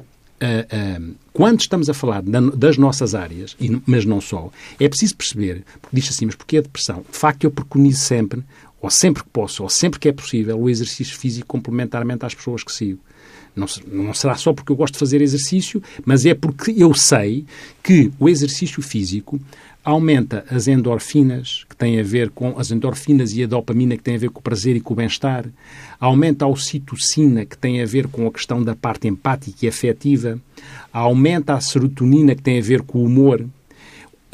quando 1.31 1.59
estamos 1.59 1.89
a 1.89 1.93
falar 1.93 2.21
das 2.21 2.77
nossas 2.77 3.15
áreas, 3.15 3.55
mas 3.85 4.05
não 4.05 4.21
só, 4.21 4.51
é 4.79 4.87
preciso 4.87 5.15
perceber, 5.15 5.63
porque 5.81 5.95
diz 5.95 6.09
assim, 6.09 6.25
mas 6.25 6.35
porquê 6.35 6.57
a 6.57 6.61
depressão? 6.61 7.03
De 7.11 7.17
facto, 7.17 7.43
eu 7.43 7.51
preconizo 7.51 7.99
sempre, 7.99 8.43
ou 8.81 8.89
sempre 8.89 9.23
que 9.23 9.29
posso, 9.29 9.63
ou 9.63 9.69
sempre 9.69 9.99
que 9.99 10.09
é 10.09 10.11
possível, 10.11 10.59
o 10.59 10.69
exercício 10.69 11.17
físico 11.17 11.47
complementarmente 11.47 12.25
às 12.25 12.33
pessoas 12.33 12.63
que 12.63 12.71
sigo. 12.71 12.99
Não, 13.55 13.67
não, 13.87 14.13
será 14.13 14.35
só 14.35 14.51
porque 14.51 14.71
eu 14.71 14.75
gosto 14.75 14.93
de 14.93 14.99
fazer 14.99 15.21
exercício, 15.21 15.81
mas 16.05 16.25
é 16.25 16.33
porque 16.33 16.73
eu 16.75 16.93
sei 16.93 17.45
que 17.83 18.11
o 18.19 18.27
exercício 18.27 18.81
físico 18.81 19.39
aumenta 19.83 20.45
as 20.49 20.67
endorfinas, 20.67 21.65
que 21.69 21.75
têm 21.75 21.99
a 21.99 22.03
ver 22.03 22.29
com 22.29 22.57
as 22.57 22.71
endorfinas 22.71 23.33
e 23.33 23.43
a 23.43 23.47
dopamina, 23.47 23.97
que 23.97 24.03
têm 24.03 24.15
a 24.15 24.19
ver 24.19 24.29
com 24.29 24.39
o 24.39 24.43
prazer 24.43 24.75
e 24.75 24.79
com 24.79 24.93
o 24.93 24.97
bem-estar, 24.97 25.45
aumenta 25.99 26.45
a 26.45 26.47
ocitocina, 26.47 27.45
que 27.45 27.57
tem 27.57 27.81
a 27.81 27.85
ver 27.85 28.07
com 28.07 28.25
a 28.25 28.31
questão 28.31 28.63
da 28.63 28.75
parte 28.75 29.07
empática 29.07 29.65
e 29.65 29.67
afetiva, 29.67 30.39
aumenta 30.91 31.53
a 31.53 31.61
serotonina, 31.61 32.33
que 32.33 32.41
tem 32.41 32.59
a 32.59 32.63
ver 32.63 32.81
com 32.81 32.99
o 32.99 33.05
humor. 33.05 33.45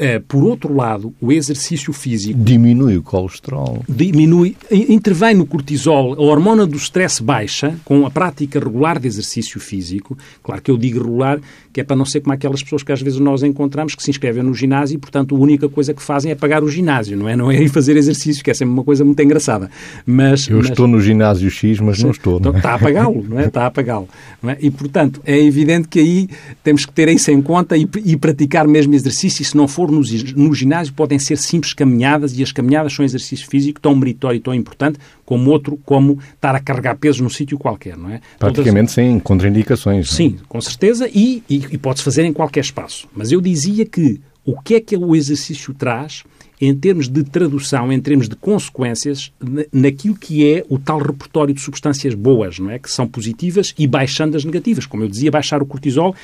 Uh, 0.00 0.18
por 0.26 0.42
outro 0.44 0.74
lado, 0.74 1.14
o 1.20 1.30
exercício 1.30 1.92
físico... 1.92 2.38
Diminui 2.42 2.96
o 2.96 3.02
colesterol. 3.02 3.84
Diminui, 3.86 4.56
intervém 4.70 5.34
no 5.34 5.44
cortisol, 5.44 6.14
a 6.14 6.22
hormona 6.22 6.66
do 6.66 6.78
stress 6.78 7.22
baixa 7.22 7.76
com 7.84 8.06
a 8.06 8.10
prática 8.10 8.58
regular 8.58 8.98
de 8.98 9.06
exercício 9.06 9.60
físico. 9.60 10.16
Claro 10.42 10.62
que 10.62 10.70
eu 10.70 10.78
digo 10.78 11.00
regular, 11.00 11.38
que 11.70 11.82
é 11.82 11.84
para 11.84 11.96
não 11.96 12.06
ser 12.06 12.22
como 12.22 12.32
aquelas 12.32 12.62
pessoas 12.62 12.82
que 12.82 12.90
às 12.92 13.02
vezes 13.02 13.20
nós 13.20 13.42
encontramos 13.42 13.94
que 13.94 14.02
se 14.02 14.10
inscrevem 14.10 14.42
no 14.42 14.54
ginásio 14.54 14.94
e, 14.94 14.98
portanto, 14.98 15.36
a 15.36 15.38
única 15.38 15.68
coisa 15.68 15.92
que 15.92 16.02
fazem 16.02 16.32
é 16.32 16.34
pagar 16.34 16.64
o 16.64 16.68
ginásio, 16.70 17.16
não 17.16 17.28
é? 17.28 17.36
Não 17.36 17.50
é 17.50 17.62
ir 17.62 17.68
fazer 17.68 17.94
exercício, 17.96 18.42
que 18.42 18.50
é 18.50 18.54
sempre 18.54 18.72
uma 18.72 18.84
coisa 18.84 19.04
muito 19.04 19.20
engraçada. 19.22 19.70
Mas, 20.06 20.48
eu 20.48 20.56
mas, 20.56 20.70
estou 20.70 20.86
no 20.86 20.98
ginásio 20.98 21.50
X, 21.50 21.78
mas 21.78 22.02
não 22.02 22.10
estou. 22.10 22.40
Não 22.40 22.54
é? 22.54 22.56
Está 22.56 22.74
a 22.74 22.78
pagá-lo, 22.78 23.22
não 23.28 23.38
é? 23.38 23.46
Está 23.46 23.66
a 23.66 23.70
pagá-lo. 23.70 24.08
É? 24.44 24.56
E, 24.60 24.70
portanto, 24.70 25.20
é 25.26 25.38
evidente 25.38 25.88
que 25.88 25.98
aí 25.98 26.28
temos 26.64 26.86
que 26.86 26.92
ter 26.92 27.08
isso 27.08 27.30
em 27.30 27.42
conta 27.42 27.76
e, 27.76 27.86
e 28.04 28.16
praticar 28.16 28.66
mesmo 28.66 28.94
exercício. 28.94 29.42
E 29.42 29.44
se 29.44 29.56
não 29.56 29.68
for 29.68 29.89
no, 29.90 30.00
no 30.36 30.54
ginásio, 30.54 30.92
podem 30.94 31.18
ser 31.18 31.36
simples 31.36 31.72
caminhadas 31.72 32.38
e 32.38 32.42
as 32.42 32.52
caminhadas 32.52 32.92
são 32.92 33.04
exercício 33.04 33.48
físico 33.48 33.80
tão 33.80 33.94
meritório 33.94 34.36
e 34.38 34.40
tão 34.40 34.54
importante 34.54 34.98
como 35.24 35.50
outro, 35.50 35.78
como 35.84 36.18
estar 36.34 36.54
a 36.54 36.60
carregar 36.60 36.96
pesos 36.96 37.20
num 37.20 37.28
sítio 37.28 37.58
qualquer, 37.58 37.96
não 37.96 38.10
é? 38.10 38.20
Praticamente 38.38 38.74
Todas... 38.74 38.92
sem 38.92 39.18
contraindicações. 39.20 40.12
É? 40.12 40.16
Sim, 40.16 40.36
com 40.48 40.60
certeza, 40.60 41.08
e, 41.12 41.42
e, 41.48 41.56
e 41.70 41.78
pode-se 41.78 42.04
fazer 42.04 42.24
em 42.24 42.32
qualquer 42.32 42.60
espaço. 42.60 43.08
Mas 43.14 43.32
eu 43.32 43.40
dizia 43.40 43.84
que 43.86 44.20
o 44.44 44.60
que 44.60 44.74
é 44.74 44.80
que 44.80 44.96
o 44.96 45.14
exercício 45.14 45.74
traz 45.74 46.24
em 46.60 46.74
termos 46.74 47.08
de 47.08 47.24
tradução, 47.24 47.90
em 47.90 47.98
termos 47.98 48.28
de 48.28 48.36
consequências, 48.36 49.32
naquilo 49.72 50.14
que 50.14 50.46
é 50.46 50.64
o 50.68 50.78
tal 50.78 50.98
repertório 50.98 51.54
de 51.54 51.60
substâncias 51.60 52.14
boas, 52.14 52.58
não 52.58 52.70
é? 52.70 52.78
Que 52.78 52.90
são 52.90 53.08
positivas 53.08 53.74
e 53.78 53.86
baixando 53.86 54.36
as 54.36 54.44
negativas. 54.44 54.84
Como 54.84 55.02
eu 55.02 55.08
dizia, 55.08 55.30
baixar 55.30 55.62
o 55.62 55.66
cortisol 55.66 56.14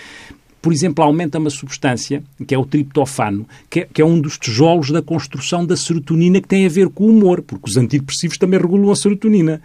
por 0.61 0.73
exemplo, 0.73 1.05
aumenta 1.05 1.39
uma 1.39 1.51
substância, 1.51 2.23
que 2.47 2.55
é 2.55 2.59
o 2.59 2.67
triptofano, 2.67 3.47
que 3.71 3.81
é, 3.81 3.89
que 3.93 4.03
é, 4.03 4.05
um 4.05 4.21
dos 4.21 4.39
tijolos 4.39 4.91
da 4.91 5.01
construção 5.01 5.65
da 5.65 5.77
serotonina 5.77 6.41
que 6.41 6.49
tem 6.49 6.67
a 6.67 6.69
ver 6.69 6.89
com 6.89 7.05
o 7.05 7.11
humor, 7.11 7.43
porque 7.43 7.69
os 7.69 7.77
antidepressivos 7.77 8.39
também 8.39 8.61
regulam 8.61 8.91
a 8.91 8.97
serotonina. 8.97 9.61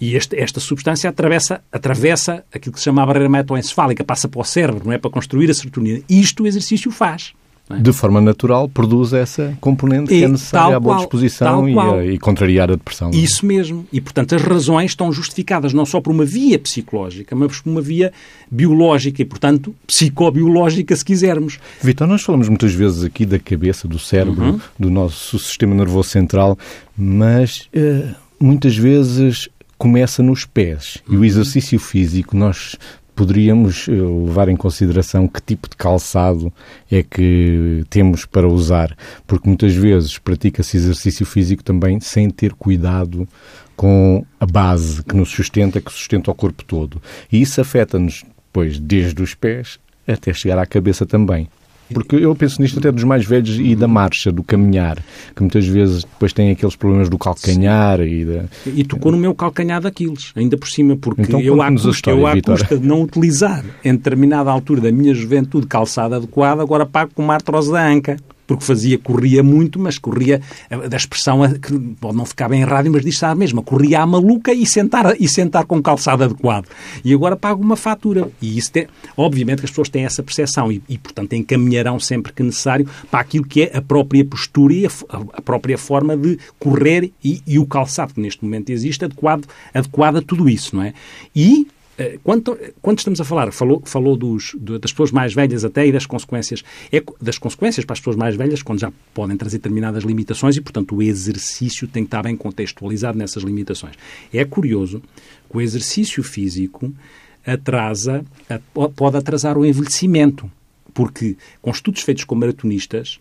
E 0.00 0.16
este, 0.16 0.36
esta 0.36 0.58
substância 0.58 1.08
atravessa, 1.08 1.62
atravessa 1.70 2.44
aquilo 2.52 2.72
que 2.72 2.80
se 2.80 2.84
chama 2.84 3.02
a 3.02 3.06
barreira 3.06 3.26
hematoencefálica, 3.26 4.02
passa 4.02 4.28
para 4.28 4.40
o 4.40 4.44
cérebro, 4.44 4.82
não 4.84 4.92
é? 4.92 4.98
Para 4.98 5.10
construir 5.10 5.50
a 5.50 5.54
serotonina. 5.54 6.02
Isto 6.08 6.42
o 6.42 6.46
exercício 6.46 6.90
faz. 6.90 7.32
É? 7.70 7.78
De 7.78 7.92
forma 7.92 8.20
natural, 8.20 8.68
produz 8.68 9.12
essa 9.12 9.56
componente 9.60 10.08
que 10.08 10.24
é 10.24 10.28
necessária 10.28 10.76
à 10.76 10.80
boa 10.80 10.96
qual, 10.96 11.04
disposição 11.04 11.68
e, 11.68 11.78
a, 11.78 12.04
e, 12.04 12.18
contrariar 12.18 12.70
a 12.70 12.74
depressão. 12.74 13.10
É? 13.10 13.16
Isso 13.16 13.46
mesmo. 13.46 13.86
E, 13.92 14.00
portanto, 14.00 14.34
as 14.34 14.42
razões 14.42 14.90
estão 14.90 15.12
justificadas 15.12 15.72
não 15.72 15.86
só 15.86 16.00
por 16.00 16.10
uma 16.10 16.24
via 16.24 16.58
psicológica, 16.58 17.34
mas 17.36 17.60
por 17.60 17.70
uma 17.70 17.80
via 17.80 18.12
biológica 18.50 19.22
e, 19.22 19.24
portanto, 19.24 19.74
psicobiológica, 19.86 20.94
se 20.94 21.04
quisermos. 21.04 21.58
Vitor, 21.80 22.06
nós 22.06 22.22
falamos 22.22 22.48
muitas 22.48 22.74
vezes 22.74 23.04
aqui 23.04 23.24
da 23.24 23.38
cabeça, 23.38 23.86
do 23.86 23.98
cérebro, 23.98 24.44
uhum. 24.44 24.60
do 24.78 24.90
nosso 24.90 25.38
sistema 25.38 25.74
nervoso 25.74 26.08
central, 26.08 26.58
mas 26.96 27.68
uh, 27.74 28.14
muitas 28.40 28.76
vezes 28.76 29.48
começa 29.78 30.22
nos 30.22 30.44
pés. 30.44 30.98
E 31.08 31.14
o 31.14 31.18
uhum. 31.18 31.24
exercício 31.24 31.78
físico, 31.78 32.36
nós 32.36 32.76
poderíamos 33.14 33.88
eh, 33.88 33.92
levar 33.92 34.48
em 34.48 34.56
consideração 34.56 35.28
que 35.28 35.40
tipo 35.40 35.68
de 35.68 35.76
calçado 35.76 36.52
é 36.90 37.02
que 37.02 37.84
temos 37.90 38.24
para 38.24 38.48
usar, 38.48 38.96
porque 39.26 39.48
muitas 39.48 39.74
vezes 39.74 40.18
pratica-se 40.18 40.76
exercício 40.76 41.26
físico 41.26 41.62
também 41.62 42.00
sem 42.00 42.30
ter 42.30 42.52
cuidado 42.54 43.28
com 43.76 44.24
a 44.38 44.46
base 44.46 45.02
que 45.02 45.16
nos 45.16 45.30
sustenta, 45.30 45.80
que 45.80 45.92
sustenta 45.92 46.30
o 46.30 46.34
corpo 46.34 46.64
todo. 46.64 47.02
E 47.30 47.40
isso 47.40 47.60
afeta-nos, 47.60 48.24
pois, 48.52 48.78
desde 48.78 49.22
os 49.22 49.34
pés 49.34 49.78
até 50.06 50.32
chegar 50.32 50.58
à 50.58 50.66
cabeça 50.66 51.06
também. 51.06 51.48
Porque 51.92 52.16
eu 52.16 52.34
penso 52.34 52.60
nisto 52.60 52.78
até 52.78 52.90
dos 52.90 53.04
mais 53.04 53.24
velhos 53.24 53.58
e 53.58 53.74
da 53.74 53.88
marcha, 53.88 54.32
do 54.32 54.42
caminhar, 54.42 54.98
que 55.34 55.42
muitas 55.42 55.66
vezes 55.66 56.04
depois 56.04 56.32
têm 56.32 56.50
aqueles 56.50 56.76
problemas 56.76 57.08
do 57.08 57.18
calcanhar 57.18 57.98
Sim. 57.98 58.04
e 58.04 58.24
da... 58.24 58.44
E 58.66 58.84
tocou 58.84 59.12
no 59.12 59.18
meu 59.18 59.34
calcanhar 59.34 59.80
daqueles, 59.80 60.32
ainda 60.36 60.56
por 60.56 60.68
cima, 60.68 60.96
porque 60.96 61.22
então, 61.22 61.40
eu, 61.40 61.60
à 61.62 61.70
custa, 61.70 61.90
história, 61.90 62.18
eu, 62.18 62.26
à 62.26 62.40
custa 62.40 62.78
de 62.78 62.86
não 62.86 63.02
utilizar 63.02 63.64
em 63.84 63.92
determinada 63.92 64.50
altura 64.50 64.80
da 64.80 64.92
minha 64.92 65.14
juventude 65.14 65.66
calçada 65.66 66.16
adequada, 66.16 66.62
agora 66.62 66.86
pago 66.86 67.12
com 67.14 67.22
uma 67.22 67.34
artrose 67.34 67.70
da 67.70 67.86
anca 67.86 68.16
porque 68.52 68.64
fazia, 68.64 68.98
corria 68.98 69.42
muito, 69.42 69.78
mas 69.78 69.98
corria, 69.98 70.40
da 70.88 70.96
expressão 70.96 71.40
que 71.54 71.78
pode 72.00 72.16
não 72.16 72.24
ficar 72.24 72.48
bem 72.48 72.62
em 72.62 72.64
rádio, 72.64 72.92
mas 72.92 73.02
diz-se 73.02 73.24
a 73.24 73.34
mesma, 73.34 73.62
corria 73.62 74.00
à 74.00 74.06
maluca 74.06 74.52
e 74.52 74.66
sentar, 74.66 75.16
e 75.18 75.28
sentar 75.28 75.64
com 75.64 75.82
calçado 75.82 76.24
adequado. 76.24 76.66
E 77.04 77.12
agora 77.12 77.36
pago 77.36 77.62
uma 77.62 77.76
fatura. 77.76 78.30
E 78.40 78.58
isso 78.58 78.72
tem, 78.72 78.86
obviamente 79.16 79.60
que 79.60 79.64
as 79.64 79.70
pessoas 79.70 79.88
têm 79.88 80.04
essa 80.04 80.22
percepção 80.22 80.70
e, 80.70 80.82
e, 80.88 80.98
portanto, 80.98 81.32
encaminharão 81.32 81.98
sempre 81.98 82.32
que 82.32 82.42
necessário 82.42 82.86
para 83.10 83.20
aquilo 83.20 83.44
que 83.44 83.62
é 83.62 83.76
a 83.76 83.82
própria 83.82 84.24
postura 84.24 84.74
e 84.74 84.86
a, 84.86 84.90
a 85.34 85.42
própria 85.42 85.78
forma 85.78 86.16
de 86.16 86.38
correr 86.58 87.10
e, 87.24 87.42
e, 87.46 87.58
o 87.58 87.66
calçado 87.66 88.14
que 88.14 88.20
neste 88.20 88.44
momento 88.44 88.70
existe 88.70 89.04
adequado, 89.04 89.46
adequado 89.72 90.16
a 90.16 90.22
tudo 90.22 90.48
isso, 90.48 90.76
não 90.76 90.82
é? 90.82 90.94
E 91.34 91.66
quando, 92.22 92.58
quando, 92.80 92.98
estamos 92.98 93.20
a 93.20 93.24
falar, 93.24 93.52
falou, 93.52 93.82
falou 93.84 94.16
dos, 94.16 94.54
das 94.58 94.92
pessoas 94.92 95.10
mais 95.10 95.34
velhas 95.34 95.64
até 95.64 95.86
e 95.86 95.92
das 95.92 96.06
consequências, 96.06 96.62
é, 96.92 97.02
das 97.20 97.38
consequências 97.38 97.84
para 97.84 97.94
as 97.94 98.00
pessoas 98.00 98.16
mais 98.16 98.36
velhas, 98.36 98.62
quando 98.62 98.80
já 98.80 98.92
podem 99.12 99.36
trazer 99.36 99.58
determinadas 99.58 100.04
limitações 100.04 100.56
e, 100.56 100.60
portanto, 100.60 100.96
o 100.96 101.02
exercício 101.02 101.86
tem 101.88 102.04
que 102.04 102.08
estar 102.08 102.22
bem 102.22 102.36
contextualizado 102.36 103.18
nessas 103.18 103.42
limitações. 103.42 103.94
É 104.32 104.44
curioso 104.44 105.02
que 105.50 105.56
o 105.56 105.60
exercício 105.60 106.22
físico 106.22 106.92
atrasa, 107.46 108.24
pode 108.94 109.16
atrasar 109.16 109.58
o 109.58 109.66
envelhecimento, 109.66 110.50
porque 110.94 111.36
com 111.60 111.70
estudos 111.70 112.02
feitos 112.02 112.24
com 112.24 112.34
maratonistas, 112.34 113.18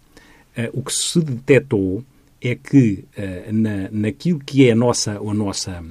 eh, 0.55 0.69
o 0.73 0.83
que 0.83 0.93
se 0.93 1.19
detectou 1.19 2.03
é 2.41 2.55
que 2.55 3.05
uh, 3.17 3.53
na, 3.53 3.89
naquilo 3.91 4.39
que 4.39 4.67
é 4.67 4.71
a 4.71 4.75
nossa, 4.75 5.17
a 5.17 5.33
nossa, 5.33 5.83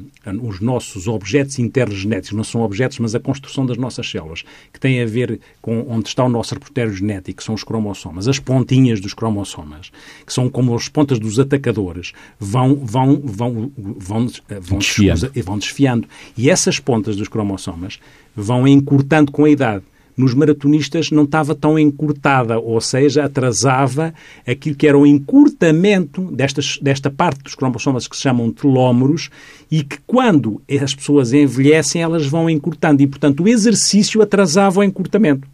os 0.42 0.60
nossos 0.60 1.06
objetos 1.06 1.60
intergenéticos, 1.60 2.36
não 2.36 2.42
são 2.42 2.62
objetos, 2.62 2.98
mas 2.98 3.14
a 3.14 3.20
construção 3.20 3.64
das 3.64 3.76
nossas 3.76 4.10
células, 4.10 4.42
que 4.72 4.80
tem 4.80 5.00
a 5.00 5.06
ver 5.06 5.40
com 5.62 5.86
onde 5.88 6.08
está 6.08 6.24
o 6.24 6.28
nosso 6.28 6.54
repertório 6.54 6.92
genético, 6.92 7.38
que 7.38 7.44
são 7.44 7.54
os 7.54 7.62
cromossomas, 7.62 8.26
as 8.26 8.40
pontinhas 8.40 9.00
dos 9.00 9.14
cromossomas, 9.14 9.92
que 10.26 10.32
são 10.32 10.50
como 10.50 10.74
as 10.74 10.88
pontas 10.88 11.20
dos 11.20 11.38
atacadores, 11.38 12.12
vão, 12.38 12.74
vão, 12.74 13.20
vão, 13.22 13.72
vão, 13.76 14.26
eh, 14.48 14.58
vão, 14.60 14.78
desfiando. 14.78 15.30
vão 15.44 15.58
desfiando. 15.58 16.08
E 16.36 16.50
essas 16.50 16.80
pontas 16.80 17.16
dos 17.16 17.28
cromossomas 17.28 18.00
vão 18.34 18.66
encurtando 18.66 19.30
com 19.30 19.44
a 19.44 19.50
idade 19.50 19.84
nos 20.20 20.34
maratonistas 20.34 21.10
não 21.10 21.24
estava 21.24 21.54
tão 21.54 21.78
encurtada, 21.78 22.58
ou 22.58 22.80
seja, 22.80 23.24
atrasava 23.24 24.14
aquilo 24.46 24.76
que 24.76 24.86
era 24.86 24.98
o 24.98 25.06
encurtamento 25.06 26.22
destas, 26.30 26.78
desta 26.80 27.10
parte 27.10 27.42
dos 27.42 27.54
cromossomas 27.54 28.06
que 28.06 28.16
se 28.16 28.22
chamam 28.22 28.52
telómeros 28.52 29.30
e 29.70 29.82
que 29.82 29.98
quando 30.06 30.60
as 30.82 30.94
pessoas 30.94 31.32
envelhecem 31.32 32.02
elas 32.02 32.26
vão 32.26 32.48
encurtando 32.48 33.02
e, 33.02 33.06
portanto, 33.06 33.42
o 33.42 33.48
exercício 33.48 34.22
atrasava 34.22 34.80
o 34.80 34.84
encurtamento. 34.84 35.48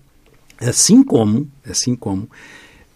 Assim 0.61 1.03
como, 1.03 1.49
assim 1.69 1.95
como 1.95 2.29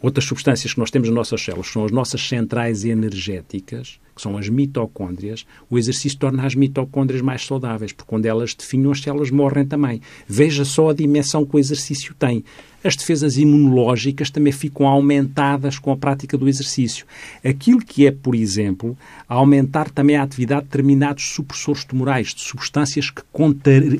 outras 0.03 0.25
substâncias 0.25 0.73
que 0.73 0.81
nós 0.81 0.91
temos 0.91 1.09
nas 1.09 1.17
nossas 1.17 1.43
células 1.43 1.69
são 1.69 1.85
as 1.85 1.93
nossas 1.93 2.27
centrais 2.27 2.85
energéticas, 2.85 3.99
que 4.15 4.23
são 4.23 4.37
as 4.37 4.49
mitocôndrias, 4.49 5.47
o 5.69 5.79
exercício 5.79 6.19
torna 6.19 6.47
as 6.47 6.55
mitocôndrias 6.55 7.23
mais 7.23 7.45
saudáveis, 7.45 7.93
porque 7.93 8.09
quando 8.09 8.27
elas 8.27 8.55
definham, 8.55 8.93
as 8.93 9.01
células 9.01 9.31
morrem 9.31 9.67
também. 9.67 10.01
Veja 10.27 10.65
só 10.65 10.91
a 10.91 10.95
dimensão 10.95 11.45
que 11.45 11.57
o 11.57 11.59
exercício 11.59 12.15
tem. 12.19 12.45
As 12.83 12.97
defesas 12.97 13.37
imunológicas 13.37 14.31
também 14.31 14.53
ficam 14.53 14.87
aumentadas 14.87 15.79
com 15.79 15.93
a 15.93 15.97
prática 15.97 16.37
do 16.39 16.49
exercício. 16.49 17.07
Aquilo 17.45 17.81
que 17.81 18.07
é, 18.07 18.11
por 18.11 18.35
exemplo, 18.35 18.97
aumentar 19.29 19.91
também 19.91 20.17
a 20.17 20.23
atividade 20.23 20.63
de 20.63 20.69
determinados 20.69 21.35
supressores 21.35 21.85
tumorais, 21.85 22.35
de 22.35 22.41
substâncias 22.41 23.11
que 23.11 23.23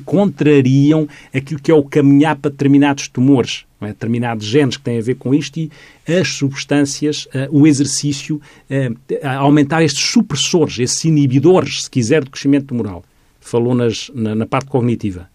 contrariam 0.03 1.07
aquilo 1.33 1.59
que 1.59 1.71
é 1.71 1.75
o 1.75 1.83
caminhar 1.83 2.35
para 2.35 2.49
determinados 2.49 3.07
tumores 3.07 3.65
é? 3.81 3.87
determinados 3.87 4.45
genes 4.45 4.77
que 4.77 4.83
têm 4.83 4.99
a 4.99 5.01
ver 5.01 5.15
com 5.15 5.33
isto 5.33 5.57
e 5.57 5.71
as 6.07 6.29
substâncias, 6.29 7.25
uh, 7.25 7.47
o 7.51 7.65
exercício, 7.65 8.41
uh, 8.69 9.27
aumentar 9.39 9.83
estes 9.83 10.05
supressores, 10.05 10.79
esses 10.79 11.03
inibidores, 11.03 11.83
se 11.83 11.89
quiser, 11.89 12.23
do 12.23 12.31
crescimento 12.31 12.67
tumoral. 12.67 13.03
Falou 13.39 13.73
nas, 13.73 14.11
na, 14.13 14.35
na 14.35 14.45
parte 14.45 14.69
cognitiva. 14.69 15.29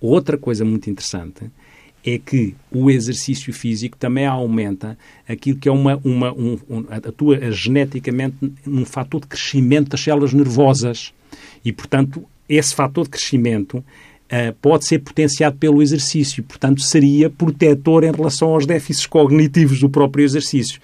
Outra 0.00 0.36
coisa 0.36 0.64
muito 0.64 0.88
interessante 0.88 1.50
é 2.04 2.18
que 2.18 2.54
o 2.70 2.90
exercício 2.90 3.52
físico 3.52 3.96
também 3.96 4.26
aumenta 4.26 4.98
aquilo 5.26 5.58
que 5.58 5.68
é 5.68 5.72
uma, 5.72 5.98
uma 6.04 6.32
um, 6.32 6.58
um, 6.68 6.84
atua 6.90 7.50
geneticamente 7.50 8.36
num 8.66 8.84
fator 8.84 9.22
de 9.22 9.26
crescimento 9.26 9.88
das 9.88 10.00
células 10.00 10.34
nervosas. 10.34 11.14
E, 11.64 11.72
portanto, 11.72 12.22
esse 12.46 12.74
fator 12.74 13.04
de 13.04 13.10
crescimento 13.10 13.82
pode 14.60 14.84
ser 14.84 14.98
potenciado 15.00 15.56
pelo 15.56 15.82
exercício, 15.82 16.42
portanto, 16.42 16.80
seria 16.80 17.30
protetor 17.30 18.04
em 18.04 18.10
relação 18.10 18.48
aos 18.48 18.66
déficits 18.66 19.06
cognitivos 19.06 19.80
do 19.80 19.88
próprio 19.88 20.24
exercício. 20.24 20.80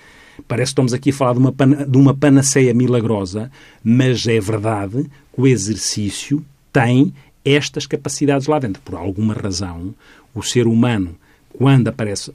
Parece 0.47 0.71
que 0.71 0.73
estamos 0.73 0.93
aqui 0.93 1.11
a 1.11 1.13
falar 1.13 1.35
de 1.35 1.39
uma, 1.39 1.53
de 1.87 1.99
uma 1.99 2.15
panaceia 2.15 2.73
milagrosa, 2.73 3.51
mas 3.83 4.27
é 4.27 4.41
verdade 4.41 5.05
que 5.35 5.41
o 5.41 5.47
exercício 5.47 6.45
tem 6.73 7.13
estas 7.45 7.87
capacidades 7.87 8.47
lá 8.47 8.59
dentro. 8.59 8.83
Por 8.83 8.95
alguma 8.95 9.35
razão, 9.35 9.95
o 10.35 10.43
ser 10.43 10.67
humano, 10.67 11.17
quando 11.57 11.89
aparece 11.89 12.33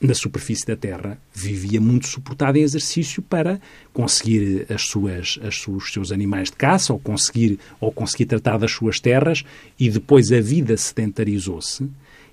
na 0.00 0.14
superfície 0.14 0.66
da 0.66 0.76
Terra 0.76 1.18
vivia 1.32 1.80
muito 1.80 2.08
suportado 2.08 2.56
em 2.56 2.62
exercício 2.62 3.20
para 3.22 3.60
conseguir 3.92 4.66
as 4.70 4.82
suas, 4.82 5.38
as, 5.42 5.66
os 5.68 5.92
seus 5.92 6.10
animais 6.10 6.50
de 6.50 6.56
caça 6.56 6.92
ou 6.92 6.98
conseguir, 6.98 7.58
ou 7.78 7.92
conseguir 7.92 8.24
tratar 8.24 8.58
das 8.58 8.72
suas 8.72 8.98
terras 8.98 9.44
e 9.78 9.90
depois 9.90 10.32
a 10.32 10.40
vida 10.40 10.76
sedentarizou-se 10.76 11.86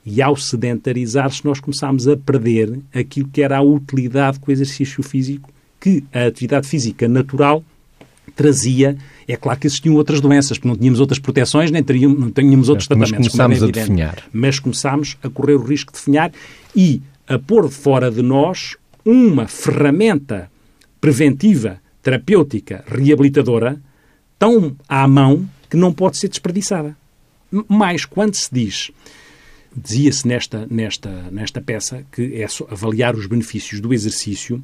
e 0.05 0.21
ao 0.21 0.37
sedentarizar-se 0.37 1.43
nós 1.43 1.59
começámos 1.59 2.07
a 2.07 2.15
perder 2.15 2.79
aquilo 2.93 3.27
que 3.27 3.41
era 3.41 3.57
a 3.57 3.61
utilidade 3.61 4.39
com 4.39 4.49
o 4.49 4.53
exercício 4.53 5.03
físico 5.03 5.51
que 5.79 6.03
a 6.13 6.27
atividade 6.27 6.67
física 6.67 7.07
natural 7.09 7.61
trazia. 8.33 8.97
É 9.27 9.35
claro 9.35 9.59
que 9.59 9.67
existiam 9.67 9.95
outras 9.95 10.21
doenças, 10.21 10.57
porque 10.57 10.69
não 10.69 10.77
tínhamos 10.77 11.01
outras 11.01 11.19
proteções, 11.19 11.71
nem 11.71 11.83
teríamos, 11.83 12.17
não 12.17 12.31
tínhamos 12.31 12.69
outros 12.69 12.87
mas 12.87 13.09
tratamentos. 13.09 13.35
Mas 13.35 13.49
começámos 13.49 13.61
é 13.61 13.65
a 13.65 13.71
definhar. 13.71 14.23
Mas 14.31 14.59
começámos 14.59 15.17
a 15.21 15.29
correr 15.29 15.55
o 15.55 15.63
risco 15.63 15.91
de 15.91 15.97
definhar 15.99 16.31
e 16.73 17.01
a 17.27 17.37
pôr 17.37 17.69
fora 17.69 18.09
de 18.09 18.21
nós 18.21 18.75
uma 19.05 19.47
ferramenta 19.47 20.49
preventiva, 20.99 21.79
terapêutica, 22.01 22.83
reabilitadora, 22.87 23.79
tão 24.39 24.75
à 24.87 25.07
mão 25.07 25.47
que 25.69 25.77
não 25.77 25.93
pode 25.93 26.17
ser 26.17 26.29
desperdiçada. 26.29 26.95
Mais 27.67 28.05
quando 28.05 28.35
se 28.35 28.49
diz, 28.51 28.91
dizia-se 29.75 30.27
nesta, 30.27 30.67
nesta, 30.69 31.09
nesta 31.31 31.61
peça, 31.61 32.05
que 32.11 32.41
é 32.41 32.47
avaliar 32.69 33.15
os 33.15 33.25
benefícios 33.25 33.79
do 33.79 33.93
exercício, 33.93 34.63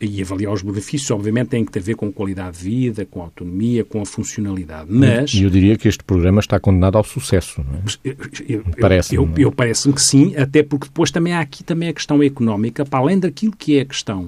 e 0.00 0.22
avaliar 0.22 0.52
os 0.52 0.62
benefícios, 0.62 1.10
obviamente, 1.10 1.48
tem 1.48 1.64
que 1.64 1.72
ter 1.72 1.80
a 1.80 1.82
ver 1.82 1.94
com 1.96 2.12
qualidade 2.12 2.58
de 2.58 2.64
vida, 2.64 3.04
com 3.06 3.20
autonomia, 3.20 3.84
com 3.84 4.00
a 4.00 4.06
funcionalidade. 4.06 4.86
Mas. 4.90 5.34
E 5.34 5.42
eu 5.42 5.50
diria 5.50 5.76
que 5.76 5.88
este 5.88 6.04
programa 6.04 6.40
está 6.40 6.60
condenado 6.60 6.96
ao 6.96 7.04
sucesso, 7.04 7.64
não 7.64 7.80
é? 7.80 8.16
Eu, 8.48 8.64
parece 8.80 9.14
eu, 9.14 9.24
eu, 9.36 9.42
eu 9.44 9.52
parece-me 9.52 9.94
que 9.94 10.02
sim, 10.02 10.36
até 10.36 10.62
porque 10.62 10.86
depois 10.86 11.10
também 11.10 11.32
há 11.32 11.40
aqui 11.40 11.64
também 11.64 11.88
a 11.88 11.92
questão 11.92 12.22
económica, 12.22 12.84
para 12.84 13.00
além 13.00 13.18
daquilo 13.18 13.54
que 13.56 13.78
é 13.78 13.80
a 13.80 13.84
questão 13.84 14.24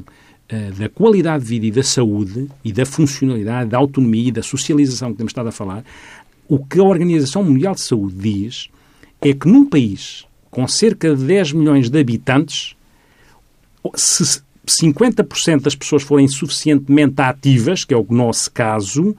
uh, 0.53 0.73
da 0.79 0.89
qualidade 0.89 1.45
de 1.45 1.51
vida 1.51 1.67
e 1.67 1.71
da 1.71 1.83
saúde 1.83 2.49
e 2.65 2.73
da 2.73 2.85
funcionalidade, 2.85 3.71
da 3.71 3.79
autonomia 3.79 4.29
e 4.29 4.33
da 4.33 4.43
socialização 4.43 5.13
que 5.13 5.19
temos 5.19 5.31
estado 5.31 5.49
a 5.49 5.53
falar, 5.53 5.85
o 6.49 6.59
que 6.65 6.81
a 6.81 6.83
Organização 6.83 7.45
Mundial 7.45 7.75
de 7.75 7.83
Saúde 7.83 8.17
diz 8.17 8.69
é 9.21 9.33
que 9.33 9.47
num 9.47 9.69
país 9.69 10.27
com 10.51 10.67
cerca 10.67 11.15
de 11.15 11.25
10 11.25 11.53
milhões 11.53 11.89
de 11.89 11.99
habitantes, 11.99 12.75
se 13.95 14.43
50% 14.71 15.63
das 15.63 15.75
pessoas 15.75 16.03
forem 16.03 16.29
suficientemente 16.29 17.21
ativas, 17.21 17.85
que 17.85 17.95
é 17.95 17.97
o 17.97 18.07
nosso 18.09 18.51
caso, 18.51 19.17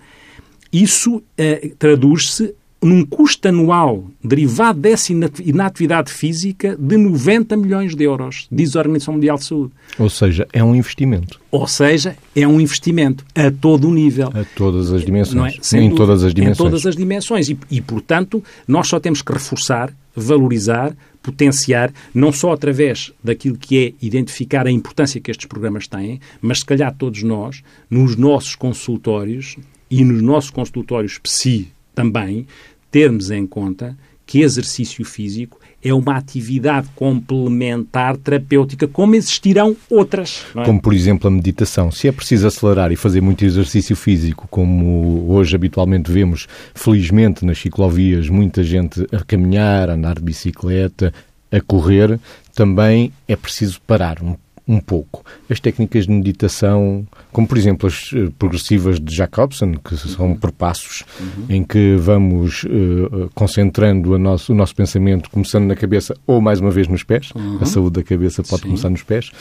isso 0.72 1.22
eh, 1.38 1.72
traduz-se 1.78 2.56
num 2.82 3.06
custo 3.06 3.48
anual 3.48 4.06
derivado 4.24 4.80
dessa 4.80 5.14
inatividade 5.14 6.12
física 6.12 6.76
de 6.78 6.98
90 6.98 7.56
milhões 7.56 7.96
de 7.96 8.04
euros, 8.04 8.48
diz 8.52 8.76
a 8.76 8.80
Organização 8.80 9.14
Mundial 9.14 9.38
de 9.38 9.46
Saúde. 9.46 9.72
Ou 10.00 10.10
seja, 10.10 10.48
é 10.52 10.64
um 10.64 10.74
investimento. 10.74 11.40
Ou 11.52 11.68
seja, 11.68 12.16
é 12.36 12.48
um 12.48 12.60
investimento 12.60 13.24
a 13.36 13.52
todo 13.52 13.88
o 13.88 13.94
nível. 13.94 14.30
A 14.34 14.44
todas 14.56 14.92
as 14.92 15.06
dimensões. 15.06 15.74
É? 15.74 15.78
em 15.78 15.94
todas 15.94 16.24
as 16.24 16.34
dimensões. 16.34 16.60
Em 16.60 16.64
todas 16.64 16.86
as 16.88 16.96
dimensões. 16.96 17.50
E, 17.50 17.58
e, 17.70 17.82
portanto, 17.82 18.44
nós 18.68 18.88
só 18.88 19.00
temos 19.00 19.22
que 19.22 19.32
reforçar, 19.32 19.94
valorizar, 20.16 20.96
potenciar, 21.22 21.94
não 22.14 22.32
só 22.32 22.52
através 22.52 23.14
daquilo 23.24 23.58
que 23.58 23.78
é 23.78 23.94
identificar 24.06 24.66
a 24.66 24.72
importância 24.72 25.22
que 25.22 25.32
estes 25.32 25.46
programas 25.46 25.88
têm, 25.88 26.20
mas 26.42 26.60
se 26.60 26.66
calhar 26.66 26.94
todos 26.96 27.24
nós, 27.24 27.64
nos 27.90 28.16
nossos 28.16 28.56
consultórios 28.56 29.56
e 29.90 30.04
nos 30.04 30.22
nossos 30.22 30.50
consultórios 30.50 31.20
PSI 31.20 31.72
também, 31.94 32.48
termos 32.90 33.30
em 33.30 33.46
conta 33.46 33.98
que 34.26 34.42
exercício 34.42 35.04
físico 35.06 35.60
é 35.84 35.94
uma 35.94 36.16
atividade 36.16 36.88
complementar 36.96 38.18
terapêutica, 38.18 38.88
como 38.88 39.16
existirão 39.16 39.76
outras. 39.90 40.46
É? 40.56 40.64
Como, 40.64 40.82
por 40.82 40.94
exemplo, 40.94 41.28
a 41.28 41.32
meditação. 41.32 41.92
Se 41.92 42.08
é 42.08 42.12
preciso 42.12 42.48
acelerar 42.48 42.92
e 42.92 42.96
fazer 42.96 43.22
muito 43.22 43.44
exercício 43.44 43.96
físico, 43.96 44.48
como 44.50 45.32
hoje 45.32 45.56
habitualmente 45.56 46.12
vemos, 46.12 46.48
felizmente, 46.74 47.46
nas 47.46 47.60
ciclovias, 47.60 48.30
muita 48.30 48.64
gente 48.64 49.06
a 49.12 49.24
caminhar, 49.24 49.90
a 49.90 49.94
andar 49.94 50.16
de 50.16 50.22
bicicleta, 50.22 51.14
a 51.52 51.60
correr, 51.60 52.20
também 52.56 53.12
é 53.28 53.36
preciso 53.36 53.82
parar 53.82 54.22
um 54.22 54.36
um 54.72 54.80
pouco. 54.80 55.24
As 55.50 55.60
técnicas 55.60 56.06
de 56.06 56.12
meditação, 56.12 57.06
como 57.32 57.46
por 57.46 57.58
exemplo 57.58 57.88
as 57.88 58.12
eh, 58.16 58.30
progressivas 58.40 59.00
de 59.00 59.14
Jacobson, 59.14 59.74
que 59.74 59.98
são 59.98 60.30
uhum. 60.30 60.36
por 60.36 60.52
passos, 60.52 61.04
uhum. 61.20 61.46
em 61.50 61.64
que 61.64 61.96
vamos 61.98 62.64
uh, 62.64 63.30
concentrando 63.36 64.18
nosso, 64.18 64.54
o 64.54 64.56
nosso 64.56 64.74
pensamento, 64.74 65.30
começando 65.30 65.66
na 65.66 65.76
cabeça 65.76 66.16
ou 66.26 66.40
mais 66.40 66.62
uma 66.62 66.72
vez 66.72 66.88
nos 66.88 67.04
pés. 67.04 67.32
Uhum. 67.36 67.58
A 67.60 67.66
saúde 67.66 68.00
da 68.00 68.04
cabeça 68.04 68.42
pode 68.44 68.62
Sim. 68.62 68.70
começar 68.70 68.90
nos 68.90 69.04
pés. 69.04 69.32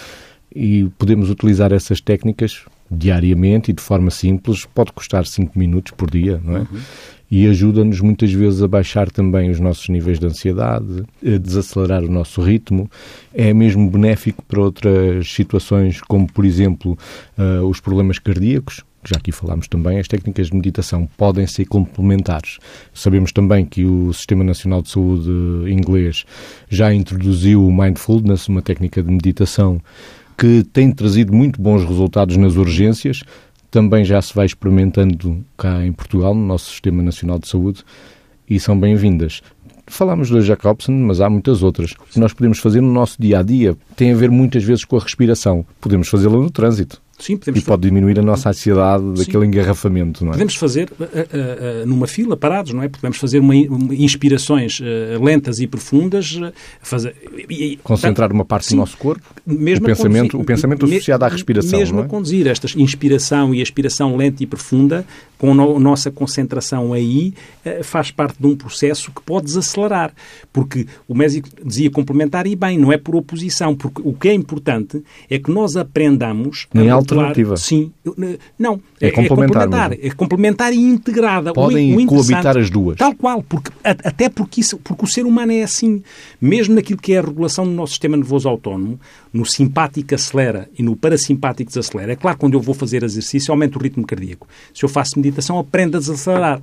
E 0.53 0.89
podemos 0.99 1.31
utilizar 1.31 1.73
essas 1.73 2.01
técnicas 2.01 2.65
diariamente 2.91 3.71
e 3.71 3.75
de 3.75 3.83
forma 3.83 4.11
simples. 4.11 4.67
Pode 4.67 4.93
custar 4.93 5.27
5 5.27 5.59
minutos 5.59 5.93
por 5.97 6.11
dia, 6.11 6.41
não 6.45 6.57
é? 6.57 6.61
Uhum 6.61 6.81
e 7.31 7.47
ajuda-nos 7.47 8.01
muitas 8.01 8.33
vezes 8.33 8.61
a 8.61 8.67
baixar 8.67 9.09
também 9.09 9.51
os 9.51 9.61
nossos 9.61 9.89
níveis 9.89 10.19
de 10.19 10.27
ansiedade, 10.27 11.05
a 11.25 11.39
desacelerar 11.39 12.03
o 12.03 12.11
nosso 12.11 12.43
ritmo. 12.43 12.91
É 13.33 13.55
mesmo 13.55 13.89
benéfico 13.89 14.45
para 14.45 14.61
outras 14.61 15.31
situações, 15.33 16.01
como 16.01 16.31
por 16.31 16.45
exemplo 16.45 16.99
uh, 17.39 17.65
os 17.67 17.79
problemas 17.79 18.19
cardíacos, 18.19 18.83
já 19.05 19.17
aqui 19.17 19.33
falámos 19.33 19.67
também, 19.67 19.99
as 19.99 20.09
técnicas 20.09 20.49
de 20.49 20.55
meditação 20.55 21.09
podem 21.17 21.47
ser 21.47 21.65
complementares. 21.65 22.59
Sabemos 22.93 23.33
também 23.33 23.65
que 23.65 23.85
o 23.85 24.13
Sistema 24.13 24.45
Nacional 24.45 24.83
de 24.83 24.91
Saúde 24.91 25.31
inglês 25.73 26.27
já 26.69 26.93
introduziu 26.93 27.67
o 27.67 27.73
mindfulness, 27.73 28.49
uma 28.49 28.61
técnica 28.61 29.03
de 29.03 29.11
meditação 29.11 29.81
que 30.41 30.65
tem 30.73 30.91
trazido 30.91 31.35
muito 31.35 31.61
bons 31.61 31.85
resultados 31.85 32.39
nas 32.39 32.57
urgências, 32.57 33.23
também 33.71 34.07
já 34.07 34.23
se 34.23 34.35
vai 34.35 34.47
experimentando 34.47 35.45
cá 35.55 35.85
em 35.85 35.93
Portugal, 35.93 36.35
no 36.35 36.47
nosso 36.47 36.71
Sistema 36.71 37.03
Nacional 37.03 37.39
de 37.39 37.47
Saúde, 37.47 37.85
e 38.49 38.59
são 38.59 38.79
bem-vindas. 38.81 39.43
Falamos 39.87 40.31
da 40.31 40.41
Jacobson, 40.41 40.93
mas 40.93 41.21
há 41.21 41.29
muitas 41.29 41.63
outras 41.63 41.93
que 41.93 42.19
nós 42.19 42.33
podemos 42.33 42.59
fazer 42.59 42.81
no 42.81 42.91
nosso 42.91 43.21
dia 43.21 43.41
a 43.41 43.43
dia. 43.43 43.77
Tem 43.95 44.13
a 44.13 44.17
ver 44.17 44.31
muitas 44.31 44.65
vezes 44.65 44.83
com 44.83 44.97
a 44.97 45.01
respiração. 45.01 45.67
Podemos 45.79 46.09
fazê-la 46.09 46.39
no 46.39 46.51
trânsito. 46.51 47.03
Sim, 47.21 47.37
podemos 47.37 47.61
e 47.61 47.65
pode 47.65 47.83
diminuir 47.83 48.19
a 48.19 48.23
nossa 48.23 48.49
ansiedade 48.49 49.05
Sim. 49.05 49.15
daquele 49.15 49.47
engarrafamento, 49.47 50.25
não 50.25 50.31
é? 50.31 50.33
Podemos 50.33 50.55
fazer 50.55 50.91
uh, 50.99 51.05
uh, 51.05 51.07
uh, 51.07 51.87
numa 51.87 52.07
fila, 52.07 52.37
parados, 52.37 52.73
não 52.73 52.83
é? 52.83 52.89
Podemos 52.89 53.19
fazer 53.19 53.39
uma, 53.39 53.55
uma 53.55 53.95
inspirações 53.95 54.81
lentas 55.21 55.61
e 55.61 55.67
profundas. 55.67 56.41
fazer, 56.81 57.15
e, 57.49 57.79
Concentrar 57.83 58.33
uma 58.33 58.45
parte 58.45 58.67
sim, 58.67 58.75
do 58.75 58.81
nosso 58.81 58.97
corpo. 58.97 59.23
Mesmo 59.47 59.85
o 59.85 59.87
pensamento, 59.87 60.33
conduzir, 60.33 60.41
o 60.41 60.45
pensamento 60.45 60.85
associado 60.87 61.25
à 61.25 61.29
respiração, 61.29 61.79
Mesmo 61.79 62.01
é? 62.01 62.03
a 62.05 62.07
conduzir 62.07 62.47
esta 62.47 62.67
inspiração 62.81 63.55
e 63.55 63.61
expiração 63.61 64.17
lenta 64.17 64.43
e 64.43 64.47
profunda, 64.47 65.05
com 65.37 65.53
a 65.53 65.81
nossa 65.81 66.11
concentração 66.11 66.93
aí, 66.93 67.33
faz 67.83 68.11
parte 68.11 68.37
de 68.39 68.47
um 68.47 68.55
processo 68.55 69.11
que 69.11 69.23
pode 69.23 69.47
desacelerar. 69.47 70.13
Porque 70.53 70.87
o 71.09 71.15
médico 71.15 71.49
dizia 71.65 71.91
complementar 71.91 72.47
e 72.47 72.55
bem, 72.55 72.79
não 72.79 72.93
é 72.93 72.99
por 72.99 73.17
oposição, 73.17 73.75
porque 73.75 74.03
o 74.05 74.13
que 74.13 74.29
é 74.29 74.35
importante 74.35 75.03
é 75.29 75.39
que 75.39 75.51
nós 75.51 75.77
aprendamos... 75.77 76.67
alternativa. 77.13 77.57
Sim. 77.57 77.93
Não. 78.59 78.81
É, 79.01 79.09
é 79.09 79.11
complementar. 79.11 79.63
É 79.63 79.67
complementar, 79.67 79.93
é 79.93 80.11
complementar 80.11 80.73
e 80.73 80.79
integrada. 80.79 81.53
Podem 81.53 81.97
o, 81.97 82.01
o 82.01 82.07
coabitar 82.07 82.57
as 82.57 82.71
duas. 82.71 82.97
Tal 82.97 83.15
qual. 83.15 83.43
Porque, 83.43 83.71
até 83.83 84.29
porque, 84.29 84.61
isso, 84.61 84.79
porque 84.79 85.05
o 85.05 85.09
ser 85.09 85.27
humano 85.27 85.53
é 85.53 85.63
assim. 85.63 86.03
Mesmo 86.41 86.75
naquilo 86.75 87.01
que 87.01 87.13
é 87.13 87.19
a 87.19 87.23
regulação 87.23 87.65
do 87.65 87.71
nosso 87.71 87.93
sistema 87.93 88.17
nervoso 88.17 88.49
autónomo, 88.49 88.99
no 89.33 89.45
simpático 89.45 90.15
acelera 90.15 90.69
e 90.79 90.83
no 90.83 90.97
parasimpático 90.97 91.71
desacelera. 91.71 92.13
É 92.13 92.17
claro 92.17 92.37
que 92.37 92.41
quando 92.41 92.55
eu 92.55 92.61
vou 92.61 92.75
fazer 92.75 93.03
exercício, 93.03 93.53
aumenta 93.53 93.79
o 93.79 93.83
ritmo 93.83 94.07
cardíaco. 94.07 94.47
Se 94.75 94.85
eu 94.85 94.89
faço 94.89 95.19
meditação, 95.19 95.59
aprendo 95.59 95.97
a 95.97 96.01
desacelerar. 96.01 96.63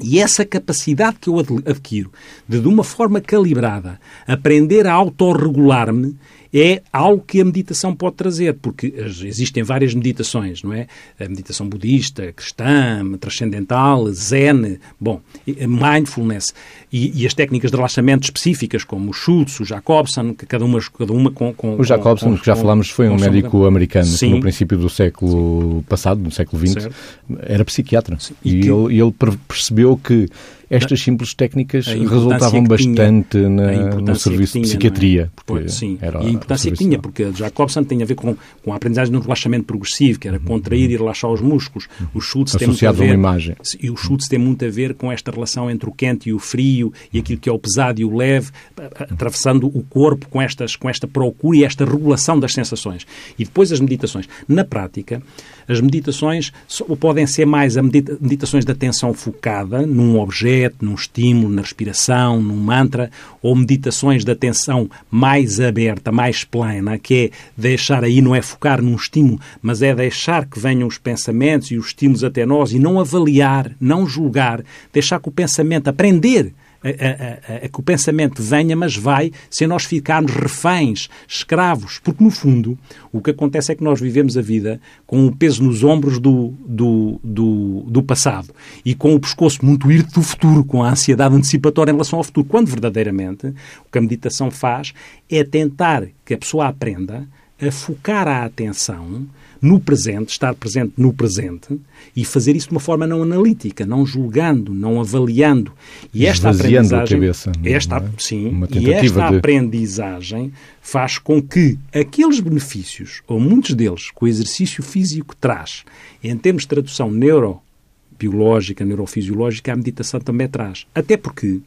E 0.00 0.18
essa 0.18 0.44
capacidade 0.44 1.16
que 1.20 1.28
eu 1.28 1.38
adquiro 1.38 2.12
de, 2.46 2.60
de 2.60 2.68
uma 2.68 2.84
forma 2.84 3.20
calibrada, 3.20 3.98
aprender 4.26 4.86
a 4.86 4.92
autorregular-me, 4.92 6.14
é 6.52 6.82
algo 6.92 7.22
que 7.26 7.40
a 7.40 7.44
meditação 7.44 7.94
pode 7.94 8.16
trazer, 8.16 8.54
porque 8.54 8.92
existem 8.96 9.62
várias 9.62 9.94
meditações, 9.94 10.62
não 10.62 10.72
é? 10.72 10.86
A 11.18 11.28
meditação 11.28 11.68
budista, 11.68 12.32
cristã, 12.32 13.04
transcendental, 13.18 14.06
zen, 14.12 14.78
bom, 14.98 15.20
mindfulness 15.46 16.54
e, 16.92 17.22
e 17.22 17.26
as 17.26 17.34
técnicas 17.34 17.70
de 17.70 17.76
relaxamento 17.76 18.24
específicas, 18.24 18.84
como 18.84 19.10
o 19.10 19.12
Schultz, 19.12 19.60
o 19.60 19.64
Jacobson, 19.64 20.34
que 20.34 20.46
cada 20.46 20.64
uma, 20.64 20.80
cada 20.80 21.12
uma 21.12 21.30
com, 21.30 21.52
com 21.52 21.76
O 21.78 21.84
Jacobson, 21.84 22.30
com, 22.30 22.38
que 22.38 22.46
já 22.46 22.54
com, 22.54 22.62
falámos, 22.62 22.90
foi 22.90 23.08
um 23.08 23.16
médico 23.16 23.66
americano 23.66 24.06
Sim. 24.06 24.34
no 24.34 24.40
princípio 24.40 24.78
do 24.78 24.88
século 24.88 25.82
passado, 25.88 26.20
no 26.20 26.30
século 26.30 26.66
XX, 26.66 26.82
certo. 26.82 26.96
era 27.40 27.64
psiquiatra. 27.64 28.16
Sim. 28.18 28.34
E, 28.44 28.56
e 28.56 28.60
que... 28.60 28.70
ele, 28.70 29.00
ele 29.00 29.14
percebeu 29.46 29.96
que 29.96 30.28
estas 30.68 31.00
simples 31.00 31.32
técnicas 31.32 31.86
resultavam 31.86 32.64
bastante 32.64 33.28
tinha, 33.30 33.48
na, 33.48 33.96
no 34.00 34.16
serviço 34.16 34.52
tinha, 34.52 34.64
de 34.64 34.68
é? 34.68 34.72
psiquiatria. 34.72 35.32
Porque 35.46 35.68
sim, 35.68 35.98
era 36.00 36.22
importância 36.46 36.70
que 36.70 36.78
tinha, 36.78 36.98
porque 36.98 37.30
Jacobson 37.32 37.82
tem 37.84 38.02
a 38.02 38.06
ver 38.06 38.14
com, 38.14 38.36
com 38.62 38.72
a 38.72 38.76
aprendizagem 38.76 39.10
de 39.10 39.18
um 39.18 39.20
relaxamento 39.20 39.64
progressivo, 39.64 40.18
que 40.18 40.28
era 40.28 40.38
contrair 40.38 40.90
e 40.90 40.96
relaxar 40.96 41.30
os 41.30 41.40
músculos. 41.40 41.88
O 42.14 42.20
Schultz 42.20 42.52
tem 42.52 42.68
muito 42.68 42.86
a 42.86 42.92
ver, 42.92 43.04
uma 43.04 43.14
imagem. 43.14 43.56
E 43.80 43.90
o 43.90 43.96
Schultz 43.96 44.28
tem 44.28 44.38
muito 44.38 44.64
a 44.64 44.68
ver 44.68 44.94
com 44.94 45.10
esta 45.10 45.30
relação 45.30 45.70
entre 45.70 45.88
o 45.88 45.92
quente 45.92 46.28
e 46.28 46.32
o 46.32 46.38
frio, 46.38 46.92
e 47.12 47.18
aquilo 47.18 47.40
que 47.40 47.48
é 47.48 47.52
o 47.52 47.58
pesado 47.58 48.00
e 48.00 48.04
o 48.04 48.16
leve, 48.16 48.50
atravessando 48.76 49.66
o 49.66 49.82
corpo 49.82 50.28
com, 50.28 50.40
estas, 50.40 50.76
com 50.76 50.88
esta 50.88 51.06
procura 51.06 51.58
e 51.58 51.64
esta 51.64 51.84
regulação 51.84 52.38
das 52.38 52.52
sensações. 52.52 53.06
E 53.38 53.44
depois 53.44 53.72
as 53.72 53.80
meditações. 53.80 54.28
Na 54.48 54.64
prática, 54.64 55.22
as 55.68 55.80
meditações 55.80 56.52
podem 57.00 57.26
ser 57.26 57.46
mais 57.46 57.76
meditações 57.76 58.64
de 58.64 58.72
atenção 58.72 59.12
focada 59.12 59.86
num 59.86 60.18
objeto, 60.18 60.84
num 60.84 60.94
estímulo, 60.94 61.52
na 61.52 61.62
respiração, 61.62 62.40
num 62.40 62.56
mantra, 62.56 63.10
ou 63.42 63.54
meditações 63.54 64.24
de 64.24 64.30
atenção 64.30 64.88
mais 65.10 65.60
aberta, 65.60 66.12
mais 66.12 66.44
plena, 66.44 66.98
que 66.98 67.14
é 67.14 67.30
deixar 67.56 68.04
aí, 68.04 68.20
não 68.20 68.34
é 68.34 68.42
focar 68.42 68.80
num 68.82 68.94
estímulo, 68.94 69.40
mas 69.60 69.82
é 69.82 69.94
deixar 69.94 70.46
que 70.46 70.58
venham 70.58 70.86
os 70.86 70.98
pensamentos 70.98 71.70
e 71.70 71.76
os 71.76 71.86
estímulos 71.86 72.24
até 72.24 72.46
nós 72.46 72.72
e 72.72 72.78
não 72.78 73.00
avaliar, 73.00 73.70
não 73.80 74.06
julgar, 74.06 74.62
deixar 74.92 75.20
que 75.20 75.28
o 75.28 75.32
pensamento 75.32 75.88
aprender 75.88 76.52
a, 76.88 77.52
a, 77.52 77.56
a, 77.56 77.68
que 77.68 77.80
o 77.80 77.82
pensamento 77.82 78.42
venha, 78.42 78.76
mas 78.76 78.96
vai 78.96 79.32
sem 79.50 79.66
nós 79.66 79.84
ficarmos 79.84 80.32
reféns, 80.32 81.08
escravos. 81.26 82.00
Porque, 82.02 82.22
no 82.22 82.30
fundo, 82.30 82.78
o 83.12 83.20
que 83.20 83.30
acontece 83.30 83.72
é 83.72 83.74
que 83.74 83.84
nós 83.84 84.00
vivemos 84.00 84.36
a 84.36 84.42
vida 84.42 84.80
com 85.06 85.26
o 85.26 85.34
peso 85.34 85.62
nos 85.62 85.82
ombros 85.82 86.18
do, 86.18 86.54
do, 86.66 87.20
do, 87.22 87.84
do 87.86 88.02
passado 88.02 88.54
e 88.84 88.94
com 88.94 89.14
o 89.14 89.20
pescoço 89.20 89.64
muito 89.64 89.90
irto 89.90 90.20
do 90.20 90.22
futuro, 90.22 90.64
com 90.64 90.82
a 90.82 90.90
ansiedade 90.90 91.34
antecipatória 91.34 91.90
em 91.90 91.94
relação 91.94 92.18
ao 92.18 92.24
futuro, 92.24 92.46
quando 92.46 92.68
verdadeiramente 92.68 93.46
o 93.46 93.90
que 93.90 93.98
a 93.98 94.00
meditação 94.00 94.50
faz 94.50 94.92
é 95.30 95.42
tentar 95.42 96.06
que 96.24 96.34
a 96.34 96.38
pessoa 96.38 96.68
aprenda 96.68 97.26
a 97.60 97.70
focar 97.70 98.28
a 98.28 98.44
atenção 98.44 99.26
no 99.60 99.80
presente, 99.80 100.30
estar 100.30 100.54
presente 100.54 100.92
no 100.96 101.12
presente 101.12 101.78
e 102.14 102.24
fazer 102.24 102.56
isso 102.56 102.68
de 102.68 102.74
uma 102.74 102.80
forma 102.80 103.06
não 103.06 103.22
analítica, 103.22 103.86
não 103.86 104.04
julgando, 104.04 104.72
não 104.72 105.00
avaliando. 105.00 105.72
E 106.12 106.26
esta 106.26 106.50
aprendizagem, 106.50 107.16
a 107.16 107.20
cabeça, 107.20 107.52
esta, 107.64 107.96
é? 107.96 108.08
sim, 108.18 108.62
e 108.72 108.90
esta 108.90 109.30
de... 109.30 109.36
aprendizagem 109.36 110.52
faz 110.80 111.18
com 111.18 111.42
que 111.42 111.78
aqueles 111.92 112.40
benefícios, 112.40 113.22
ou 113.26 113.40
muitos 113.40 113.74
deles, 113.74 114.10
que 114.10 114.24
o 114.24 114.28
exercício 114.28 114.82
físico 114.82 115.34
traz, 115.36 115.84
em 116.22 116.36
termos 116.36 116.62
de 116.62 116.68
tradução 116.68 117.10
neurobiológica, 117.10 118.84
neurofisiológica, 118.84 119.72
a 119.72 119.76
meditação 119.76 120.20
também 120.20 120.48
traz. 120.48 120.86
Até 120.94 121.16
porque 121.16 121.60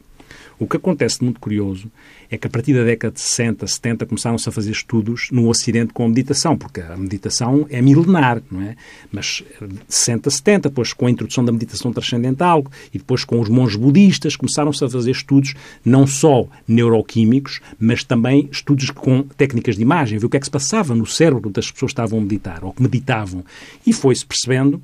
o 0.60 0.66
que 0.66 0.76
acontece 0.76 1.18
de 1.18 1.24
muito 1.24 1.40
curioso 1.40 1.90
é 2.30 2.36
que 2.36 2.46
a 2.46 2.50
partir 2.50 2.74
da 2.74 2.84
década 2.84 3.14
de 3.14 3.20
60, 3.20 3.66
70 3.66 4.04
começaram-se 4.04 4.46
a 4.46 4.52
fazer 4.52 4.70
estudos 4.70 5.28
no 5.32 5.48
Ocidente 5.48 5.92
com 5.94 6.04
a 6.04 6.08
meditação, 6.08 6.56
porque 6.56 6.82
a 6.82 6.96
meditação 6.98 7.66
é 7.70 7.80
milenar, 7.80 8.42
não 8.50 8.60
é? 8.60 8.76
Mas 9.10 9.42
60, 9.88 10.28
70, 10.30 10.68
depois 10.68 10.92
com 10.92 11.06
a 11.06 11.10
introdução 11.10 11.42
da 11.42 11.50
meditação 11.50 11.90
transcendental 11.92 12.64
e 12.92 12.98
depois 12.98 13.24
com 13.24 13.40
os 13.40 13.48
monges 13.48 13.76
budistas, 13.76 14.36
começaram-se 14.36 14.84
a 14.84 14.88
fazer 14.88 15.10
estudos 15.10 15.54
não 15.82 16.06
só 16.06 16.46
neuroquímicos, 16.68 17.60
mas 17.78 18.04
também 18.04 18.46
estudos 18.52 18.90
com 18.90 19.22
técnicas 19.22 19.76
de 19.76 19.82
imagem, 19.82 20.18
ver 20.18 20.26
o 20.26 20.28
que 20.28 20.36
é 20.36 20.40
que 20.40 20.46
se 20.46 20.50
passava 20.50 20.94
no 20.94 21.06
cérebro 21.06 21.48
das 21.48 21.70
pessoas 21.70 21.90
que 21.90 22.00
estavam 22.00 22.18
a 22.18 22.22
meditar 22.22 22.62
ou 22.62 22.72
que 22.74 22.82
meditavam. 22.82 23.42
E 23.86 23.94
foi-se 23.94 24.26
percebendo 24.26 24.80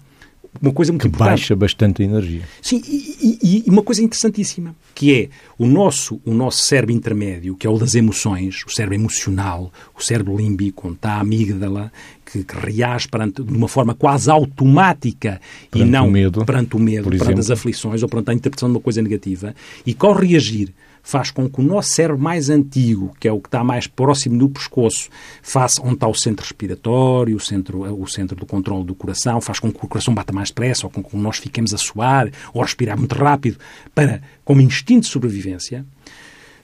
uma 0.61 0.73
coisa 0.73 0.93
muito 0.93 1.03
que 1.03 1.09
importante. 1.09 1.29
baixa 1.29 1.57
bastante 1.57 2.03
a 2.03 2.05
energia. 2.05 2.43
Sim, 2.63 2.83
e, 2.87 3.39
e, 3.43 3.65
e, 3.67 3.71
uma 3.71 3.83
coisa 3.83 4.03
interessantíssima, 4.03 4.75
que 4.95 5.15
é 5.15 5.29
o 5.59 5.67
nosso, 5.67 6.21
o 6.25 6.33
nosso 6.33 6.63
cérebro 6.63 6.95
intermédio, 6.95 7.57
que 7.57 7.67
é 7.67 7.71
o 7.71 7.79
das 7.79 7.95
emoções, 7.95 8.65
o 8.67 8.71
cérebro 8.71 8.95
emocional, 8.95 9.73
o 9.99 10.03
cérebro 10.03 10.37
límbico, 10.37 10.89
onde 10.89 10.97
está 10.97 11.13
a 11.13 11.21
amígdala, 11.21 11.93
que, 12.25 12.45
que 12.45 12.57
reage 12.57 13.09
perante, 13.09 13.43
de 13.43 13.53
uma 13.53 13.69
forma 13.69 13.95
quase 13.95 14.31
automática 14.31 15.41
perante 15.71 15.89
e 15.89 15.91
não 15.91 16.09
o 16.09 16.11
medo, 16.11 16.45
perante 16.45 16.77
o 16.77 16.79
medo, 16.79 17.11
perante 17.11 17.41
as 17.41 17.51
aflições 17.51 18.03
ou 18.03 18.09
perante 18.09 18.31
a 18.31 18.35
interpretação 18.35 18.69
de 18.69 18.77
uma 18.77 18.81
coisa 18.81 19.01
negativa, 19.03 19.55
e 19.85 19.95
qual 19.95 20.15
reagir 20.15 20.73
faz 21.07 21.31
com 21.31 21.49
que 21.49 21.61
o 21.61 21.63
nosso 21.63 21.91
cérebro 21.91 22.21
mais 22.21 22.51
antigo, 22.51 23.15
que 23.21 23.29
é 23.29 23.33
o 23.33 23.41
que 23.41 23.47
está 23.47 23.63
mais 23.63 23.87
próximo 23.87 24.37
do 24.37 24.49
pescoço, 24.49 25.09
faça 25.41 25.81
onde 25.81 25.95
está 25.95 26.09
o 26.09 26.15
centro 26.15 26.43
respiratório, 26.43 27.37
o 27.37 27.41
centro, 27.41 28.03
o 28.03 28.09
centro 28.09 28.35
do 28.35 28.45
controle 28.45 28.85
do 28.85 28.93
coração, 28.93 29.41
faz 29.41 29.61
com 29.61 29.71
que 29.71 29.85
o 29.85 29.89
coração 29.89 30.13
bata 30.13 30.33
mais 30.33 30.49
depressa, 30.49 30.85
ou 30.85 30.91
com 30.91 31.05
que 31.05 31.17
nós 31.17 31.39
fiquemos 31.39 31.73
a 31.73 31.79
suar, 31.79 32.29
ou 32.53 32.61
a 32.61 32.65
respirar 32.65 32.99
muito 32.99 33.15
rápido, 33.15 33.57
para, 33.95 34.21
como 34.45 34.61
instinto 34.61 35.03
de 35.03 35.13
sobrevivência, 35.13 35.87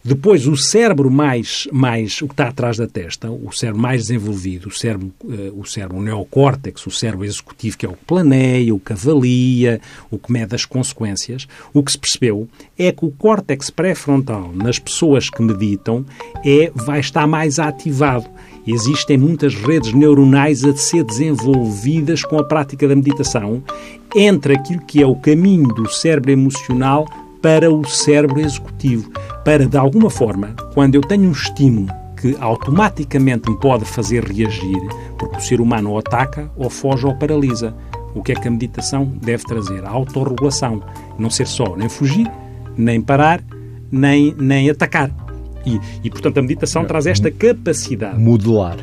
depois, 0.04 0.48
o 0.48 0.56
cérebro 0.56 1.08
mais, 1.10 1.68
mais 1.70 2.20
o 2.20 2.26
que 2.26 2.32
está 2.32 2.48
atrás 2.48 2.76
da 2.76 2.88
testa, 2.88 3.30
o 3.30 3.52
cérebro 3.52 3.80
mais 3.80 4.02
desenvolvido, 4.02 4.68
o 4.68 4.72
cérebro, 4.72 5.12
uh, 5.22 5.60
o 5.60 5.64
cérebro 5.64 5.98
o 5.98 6.02
neocórtex, 6.02 6.84
o 6.86 6.90
cérebro 6.90 7.24
executivo, 7.24 7.78
que 7.78 7.86
é 7.86 7.88
o 7.88 7.92
que 7.92 8.04
planeia, 8.04 8.74
o 8.74 8.80
que 8.80 8.92
avalia, 8.92 9.80
o 10.10 10.18
que 10.18 10.32
mede 10.32 10.56
as 10.56 10.64
consequências, 10.64 11.46
o 11.72 11.84
que 11.84 11.92
se 11.92 11.98
percebeu 11.98 12.48
é 12.76 12.90
que 12.90 13.04
o 13.04 13.12
córtex 13.12 13.70
pré-frontal 13.70 14.50
nas 14.52 14.76
pessoas 14.76 15.30
que 15.30 15.40
meditam 15.40 16.04
é, 16.44 16.72
vai 16.74 16.98
estar 16.98 17.26
mais 17.28 17.60
ativado. 17.60 18.28
Existem 18.66 19.16
muitas 19.16 19.54
redes 19.54 19.92
neuronais 19.92 20.64
a 20.64 20.76
ser 20.76 21.04
desenvolvidas 21.04 22.24
com 22.24 22.38
a 22.38 22.44
prática 22.44 22.88
da 22.88 22.96
meditação 22.96 23.62
entre 24.16 24.54
aquilo 24.54 24.80
que 24.82 25.00
é 25.00 25.06
o 25.06 25.14
caminho 25.14 25.68
do 25.68 25.88
cérebro 25.88 26.32
emocional 26.32 27.06
para 27.42 27.72
o 27.72 27.84
cérebro 27.84 28.40
executivo, 28.40 29.10
para, 29.44 29.66
de 29.66 29.76
alguma 29.76 30.10
forma, 30.10 30.54
quando 30.74 30.94
eu 30.94 31.00
tenho 31.00 31.28
um 31.28 31.32
estímulo 31.32 31.88
que 32.22 32.36
automaticamente 32.38 33.50
me 33.50 33.58
pode 33.58 33.84
fazer 33.84 34.24
reagir, 34.24 34.80
porque 35.18 35.36
o 35.36 35.40
ser 35.40 35.60
humano 35.60 35.90
ou 35.90 35.98
ataca, 35.98 36.48
ou 36.56 36.70
foge, 36.70 37.04
ou 37.04 37.14
paralisa. 37.16 37.74
O 38.14 38.22
que 38.22 38.32
é 38.32 38.34
que 38.34 38.46
a 38.46 38.50
meditação 38.50 39.04
deve 39.20 39.42
trazer? 39.44 39.84
A 39.84 39.90
autorregulação. 39.90 40.82
Não 41.18 41.30
ser 41.30 41.46
só 41.48 41.74
nem 41.76 41.88
fugir, 41.88 42.30
nem 42.76 43.00
parar, 43.00 43.42
nem, 43.90 44.34
nem 44.38 44.70
atacar. 44.70 45.10
E, 45.66 45.80
e, 46.04 46.10
portanto, 46.10 46.38
a 46.38 46.42
meditação 46.42 46.84
traz 46.84 47.06
esta 47.06 47.30
capacidade. 47.30 48.20
Modelar. 48.20 48.76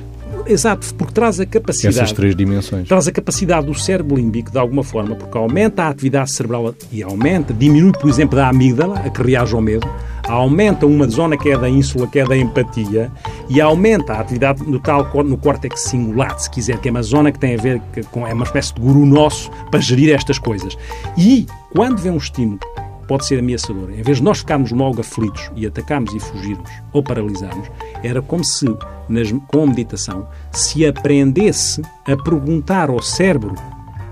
Exato, 0.45 0.93
porque 0.95 1.13
traz 1.13 1.39
a 1.39 1.45
capacidade. 1.45 1.97
Essas 1.97 2.11
três 2.11 2.35
dimensões. 2.35 2.87
Traz 2.87 3.07
a 3.07 3.11
capacidade 3.11 3.67
do 3.67 3.73
cérebro 3.73 4.15
límbico, 4.17 4.51
de 4.51 4.57
alguma 4.57 4.83
forma, 4.83 5.15
porque 5.15 5.37
aumenta 5.37 5.83
a 5.83 5.89
atividade 5.89 6.31
cerebral 6.31 6.73
e 6.91 7.03
aumenta, 7.03 7.53
diminui, 7.53 7.91
por 7.91 8.09
exemplo, 8.09 8.35
da 8.35 8.49
amígdala, 8.49 8.99
a 8.99 9.09
que 9.09 9.21
reage 9.21 9.53
ao 9.53 9.61
medo, 9.61 9.87
aumenta 10.29 10.85
uma 10.85 11.07
zona 11.07 11.35
que 11.35 11.49
é 11.49 11.57
da 11.57 11.67
ínsula, 11.67 12.07
que 12.07 12.19
é 12.19 12.25
da 12.25 12.37
empatia, 12.37 13.11
e 13.49 13.59
aumenta 13.59 14.13
a 14.13 14.19
atividade 14.19 14.63
no 14.63 14.79
tal 14.79 15.09
no 15.23 15.37
córtex 15.37 15.81
cingulate, 15.81 16.43
se 16.43 16.49
quiser, 16.49 16.77
que 16.79 16.87
é 16.87 16.91
uma 16.91 17.01
zona 17.01 17.31
que 17.31 17.39
tem 17.39 17.55
a 17.55 17.57
ver 17.57 17.81
com. 18.11 18.25
é 18.25 18.33
uma 18.33 18.43
espécie 18.43 18.73
de 18.73 18.81
guru 18.81 19.05
nosso 19.05 19.49
para 19.71 19.79
gerir 19.79 20.13
estas 20.13 20.37
coisas. 20.37 20.77
E 21.17 21.47
quando 21.73 21.97
vê 21.97 22.09
um 22.09 22.17
estímulo 22.17 22.59
pode 23.07 23.25
ser 23.25 23.39
ameaçador. 23.39 23.89
Em 23.89 24.03
vez 24.03 24.17
de 24.17 24.23
nós 24.23 24.37
ficarmos 24.37 24.71
logo 24.71 25.01
aflitos 25.01 25.49
e 25.55 25.65
atacarmos 25.65 26.13
e 26.13 26.19
fugirmos 26.19 26.69
ou 26.93 27.01
paralisarmos, 27.01 27.67
era 28.03 28.21
como 28.21 28.43
se, 28.43 28.67
nas, 29.09 29.31
com 29.47 29.63
a 29.63 29.65
meditação, 29.65 30.27
se 30.51 30.85
aprendesse 30.85 31.81
a 32.05 32.15
perguntar 32.15 32.91
ao 32.91 33.01
cérebro 33.01 33.55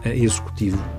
executivo 0.04 0.97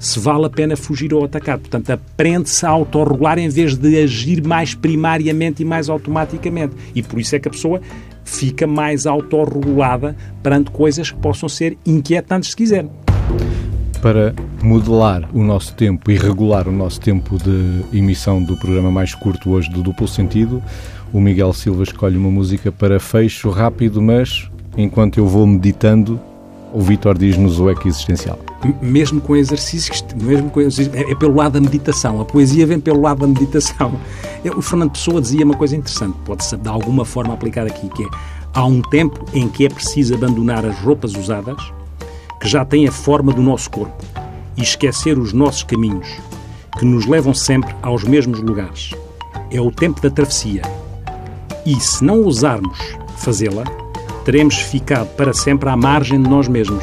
se 0.00 0.18
vale 0.18 0.46
a 0.46 0.50
pena 0.50 0.74
fugir 0.74 1.14
ou 1.14 1.24
atacar. 1.24 1.58
Portanto, 1.58 1.90
aprende-se 1.90 2.66
a 2.66 2.70
autorregular 2.70 3.38
em 3.38 3.48
vez 3.48 3.76
de 3.76 4.02
agir 4.02 4.42
mais 4.44 4.74
primariamente 4.74 5.62
e 5.62 5.64
mais 5.64 5.88
automaticamente. 5.88 6.74
E 6.94 7.02
por 7.02 7.20
isso 7.20 7.36
é 7.36 7.38
que 7.38 7.46
a 7.46 7.50
pessoa 7.50 7.80
fica 8.24 8.66
mais 8.66 9.06
autorregulada 9.06 10.16
perante 10.42 10.70
coisas 10.70 11.10
que 11.10 11.18
possam 11.18 11.48
ser 11.48 11.76
inquietantes, 11.86 12.50
se 12.50 12.56
quiser 12.56 12.86
para 14.00 14.34
modelar 14.62 15.28
o 15.32 15.42
nosso 15.42 15.74
tempo 15.74 16.10
e 16.10 16.16
regular 16.16 16.66
o 16.66 16.72
nosso 16.72 16.98
tempo 17.00 17.36
de 17.36 17.84
emissão 17.92 18.42
do 18.42 18.56
programa 18.56 18.90
mais 18.90 19.14
curto 19.14 19.50
hoje 19.50 19.70
do 19.70 19.82
Duplo 19.82 20.08
Sentido, 20.08 20.62
o 21.12 21.20
Miguel 21.20 21.52
Silva 21.52 21.82
escolhe 21.82 22.16
uma 22.16 22.30
música 22.30 22.72
para 22.72 22.98
fecho 22.98 23.50
rápido, 23.50 24.00
mas 24.00 24.50
enquanto 24.76 25.18
eu 25.18 25.26
vou 25.26 25.46
meditando, 25.46 26.18
o 26.72 26.80
Vitor 26.80 27.18
diz-nos 27.18 27.60
o 27.60 27.68
eco 27.68 27.88
existencial. 27.88 28.38
Mesmo 28.80 29.20
com 29.20 29.34
exercícios, 29.34 30.04
mesmo 30.20 30.50
com 30.50 30.60
exercícios, 30.60 30.94
é, 30.94 31.10
é 31.10 31.14
pelo 31.14 31.34
lado 31.34 31.52
da 31.52 31.60
meditação. 31.60 32.20
A 32.20 32.24
poesia 32.24 32.66
vem 32.66 32.78
pelo 32.78 33.00
lado 33.00 33.20
da 33.20 33.26
meditação. 33.26 33.94
O 34.56 34.62
Fernando 34.62 34.92
Pessoa 34.92 35.20
dizia 35.20 35.44
uma 35.44 35.54
coisa 35.54 35.76
interessante, 35.76 36.16
pode-se 36.24 36.56
de 36.56 36.66
alguma 36.66 37.04
forma 37.04 37.34
aplicar 37.34 37.66
aqui, 37.66 37.90
que 37.90 38.04
é 38.04 38.08
há 38.54 38.64
um 38.64 38.80
tempo 38.80 39.22
em 39.34 39.48
que 39.48 39.66
é 39.66 39.68
preciso 39.68 40.14
abandonar 40.14 40.64
as 40.64 40.78
roupas 40.78 41.14
usadas 41.14 41.62
que 42.40 42.48
já 42.48 42.64
tem 42.64 42.88
a 42.88 42.92
forma 42.92 43.32
do 43.32 43.42
nosso 43.42 43.70
corpo, 43.70 44.02
e 44.56 44.62
esquecer 44.62 45.18
os 45.18 45.32
nossos 45.32 45.62
caminhos, 45.62 46.08
que 46.78 46.86
nos 46.86 47.06
levam 47.06 47.34
sempre 47.34 47.74
aos 47.82 48.02
mesmos 48.02 48.40
lugares. 48.40 48.94
É 49.50 49.60
o 49.60 49.70
tempo 49.70 50.00
da 50.00 50.10
travessia. 50.10 50.62
E 51.66 51.78
se 51.78 52.02
não 52.02 52.22
ousarmos 52.22 52.78
fazê-la, 53.18 53.64
teremos 54.24 54.54
ficado 54.54 55.08
para 55.16 55.34
sempre 55.34 55.68
à 55.68 55.76
margem 55.76 56.22
de 56.22 56.28
nós 56.28 56.48
mesmos. 56.48 56.82